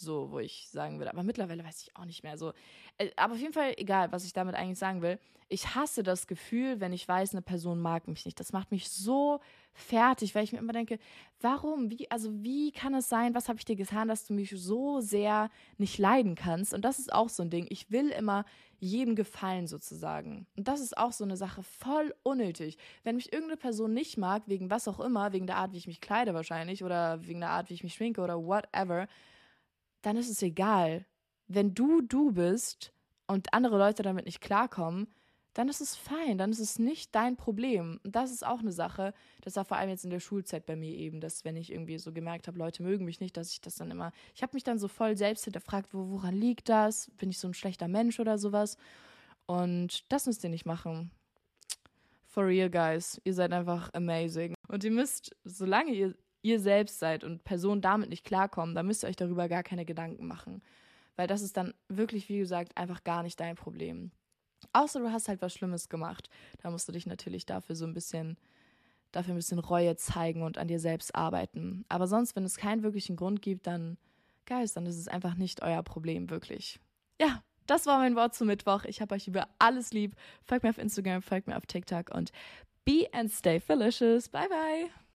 So, 0.00 0.30
wo 0.30 0.38
ich 0.38 0.68
sagen 0.70 0.98
würde. 0.98 1.12
Aber 1.12 1.22
mittlerweile 1.22 1.62
weiß 1.62 1.82
ich 1.82 1.94
auch 1.94 2.06
nicht 2.06 2.22
mehr. 2.22 2.38
So, 2.38 2.52
äh, 2.96 3.10
aber 3.16 3.34
auf 3.34 3.40
jeden 3.40 3.52
Fall, 3.52 3.74
egal, 3.76 4.10
was 4.12 4.24
ich 4.24 4.32
damit 4.32 4.54
eigentlich 4.54 4.78
sagen 4.78 5.02
will. 5.02 5.18
Ich 5.52 5.74
hasse 5.74 6.02
das 6.02 6.26
Gefühl, 6.26 6.80
wenn 6.80 6.92
ich 6.92 7.06
weiß, 7.06 7.34
eine 7.34 7.42
Person 7.42 7.80
mag 7.80 8.06
mich 8.06 8.24
nicht. 8.24 8.38
Das 8.38 8.52
macht 8.52 8.70
mich 8.70 8.88
so 8.88 9.40
fertig, 9.72 10.34
weil 10.34 10.44
ich 10.44 10.52
mir 10.52 10.58
immer 10.58 10.72
denke, 10.72 10.98
warum? 11.40 11.90
Wie, 11.90 12.10
also 12.10 12.30
wie 12.42 12.70
kann 12.70 12.94
es 12.94 13.08
sein, 13.08 13.34
was 13.34 13.48
habe 13.48 13.58
ich 13.58 13.64
dir 13.64 13.76
getan, 13.76 14.08
dass 14.08 14.26
du 14.26 14.32
mich 14.32 14.50
so 14.56 15.00
sehr 15.00 15.50
nicht 15.76 15.98
leiden 15.98 16.34
kannst? 16.34 16.72
Und 16.72 16.84
das 16.84 16.98
ist 16.98 17.12
auch 17.12 17.28
so 17.28 17.42
ein 17.42 17.50
Ding. 17.50 17.66
Ich 17.68 17.90
will 17.90 18.10
immer 18.10 18.44
jedem 18.78 19.16
gefallen 19.16 19.66
sozusagen. 19.66 20.46
Und 20.56 20.68
das 20.68 20.80
ist 20.80 20.96
auch 20.96 21.12
so 21.12 21.24
eine 21.24 21.36
Sache 21.36 21.62
voll 21.62 22.14
unnötig. 22.22 22.78
Wenn 23.02 23.16
mich 23.16 23.32
irgendeine 23.32 23.58
Person 23.58 23.92
nicht 23.92 24.16
mag, 24.16 24.44
wegen 24.46 24.70
was 24.70 24.88
auch 24.88 25.00
immer, 25.00 25.32
wegen 25.32 25.46
der 25.46 25.56
Art, 25.56 25.72
wie 25.72 25.78
ich 25.78 25.86
mich 25.86 26.00
kleide 26.00 26.32
wahrscheinlich 26.32 26.82
oder 26.82 27.26
wegen 27.26 27.40
der 27.40 27.50
Art, 27.50 27.68
wie 27.68 27.74
ich 27.74 27.84
mich 27.84 27.94
schminke 27.94 28.20
oder 28.22 28.42
whatever, 28.42 29.08
dann 30.02 30.16
ist 30.16 30.30
es 30.30 30.42
egal. 30.42 31.06
Wenn 31.46 31.74
du 31.74 32.00
du 32.00 32.32
bist 32.32 32.92
und 33.26 33.52
andere 33.52 33.78
Leute 33.78 34.02
damit 34.02 34.24
nicht 34.24 34.40
klarkommen, 34.40 35.08
dann 35.54 35.68
ist 35.68 35.80
es 35.80 35.96
fein, 35.96 36.38
dann 36.38 36.52
ist 36.52 36.60
es 36.60 36.78
nicht 36.78 37.14
dein 37.14 37.36
Problem. 37.36 37.98
Und 38.04 38.14
das 38.14 38.30
ist 38.30 38.46
auch 38.46 38.60
eine 38.60 38.72
Sache, 38.72 39.12
das 39.40 39.56
war 39.56 39.64
vor 39.64 39.76
allem 39.76 39.90
jetzt 39.90 40.04
in 40.04 40.10
der 40.10 40.20
Schulzeit 40.20 40.64
bei 40.64 40.76
mir 40.76 40.92
eben, 40.92 41.20
dass 41.20 41.44
wenn 41.44 41.56
ich 41.56 41.72
irgendwie 41.72 41.98
so 41.98 42.12
gemerkt 42.12 42.46
habe, 42.46 42.58
Leute 42.58 42.82
mögen 42.82 43.04
mich 43.04 43.20
nicht, 43.20 43.36
dass 43.36 43.50
ich 43.50 43.60
das 43.60 43.74
dann 43.74 43.90
immer, 43.90 44.12
ich 44.34 44.42
habe 44.42 44.54
mich 44.54 44.62
dann 44.62 44.78
so 44.78 44.86
voll 44.86 45.16
selbst 45.16 45.44
hinterfragt, 45.44 45.92
wo, 45.92 46.10
woran 46.10 46.36
liegt 46.36 46.68
das? 46.68 47.10
Bin 47.16 47.30
ich 47.30 47.38
so 47.38 47.48
ein 47.48 47.54
schlechter 47.54 47.88
Mensch 47.88 48.20
oder 48.20 48.38
sowas? 48.38 48.76
Und 49.46 50.10
das 50.12 50.26
müsst 50.26 50.44
ihr 50.44 50.50
nicht 50.50 50.66
machen. 50.66 51.10
For 52.26 52.46
real, 52.46 52.70
guys. 52.70 53.20
Ihr 53.24 53.34
seid 53.34 53.52
einfach 53.52 53.92
amazing. 53.92 54.54
Und 54.68 54.84
ihr 54.84 54.92
müsst, 54.92 55.34
solange 55.42 55.90
ihr 55.90 56.14
ihr 56.42 56.60
selbst 56.60 56.98
seid 56.98 57.24
und 57.24 57.44
Personen 57.44 57.80
damit 57.80 58.10
nicht 58.10 58.24
klarkommen, 58.24 58.74
dann 58.74 58.86
müsst 58.86 59.04
ihr 59.04 59.08
euch 59.08 59.16
darüber 59.16 59.48
gar 59.48 59.62
keine 59.62 59.84
Gedanken 59.84 60.26
machen. 60.26 60.62
Weil 61.16 61.26
das 61.26 61.42
ist 61.42 61.56
dann 61.56 61.74
wirklich, 61.88 62.28
wie 62.28 62.38
gesagt, 62.38 62.76
einfach 62.76 63.04
gar 63.04 63.22
nicht 63.22 63.38
dein 63.40 63.56
Problem. 63.56 64.10
Außer 64.72 65.00
du 65.00 65.10
hast 65.10 65.28
halt 65.28 65.42
was 65.42 65.52
Schlimmes 65.52 65.88
gemacht. 65.88 66.28
Da 66.62 66.70
musst 66.70 66.88
du 66.88 66.92
dich 66.92 67.06
natürlich 67.06 67.46
dafür 67.46 67.74
so 67.74 67.86
ein 67.86 67.94
bisschen, 67.94 68.36
dafür 69.12 69.34
ein 69.34 69.38
bisschen 69.38 69.58
Reue 69.58 69.96
zeigen 69.96 70.42
und 70.42 70.58
an 70.58 70.68
dir 70.68 70.80
selbst 70.80 71.14
arbeiten. 71.14 71.84
Aber 71.88 72.06
sonst, 72.06 72.36
wenn 72.36 72.44
es 72.44 72.56
keinen 72.56 72.82
wirklichen 72.82 73.16
Grund 73.16 73.42
gibt, 73.42 73.66
dann, 73.66 73.98
Geist, 74.46 74.76
dann 74.76 74.86
ist 74.86 74.98
es 74.98 75.08
einfach 75.08 75.34
nicht 75.34 75.62
euer 75.62 75.82
Problem, 75.82 76.30
wirklich. 76.30 76.80
Ja, 77.20 77.42
das 77.66 77.86
war 77.86 77.98
mein 77.98 78.16
Wort 78.16 78.34
zum 78.34 78.48
Mittwoch. 78.48 78.84
Ich 78.84 79.00
habe 79.00 79.14
euch 79.14 79.28
über 79.28 79.48
alles 79.58 79.92
lieb. 79.92 80.16
Folgt 80.42 80.64
mir 80.64 80.70
auf 80.70 80.78
Instagram, 80.78 81.22
folgt 81.22 81.46
mir 81.46 81.56
auf 81.56 81.66
TikTok 81.66 82.12
und 82.14 82.32
be 82.84 83.06
and 83.12 83.30
stay 83.30 83.60
delicious. 83.60 84.28
Bye, 84.28 84.48
bye. 84.48 85.00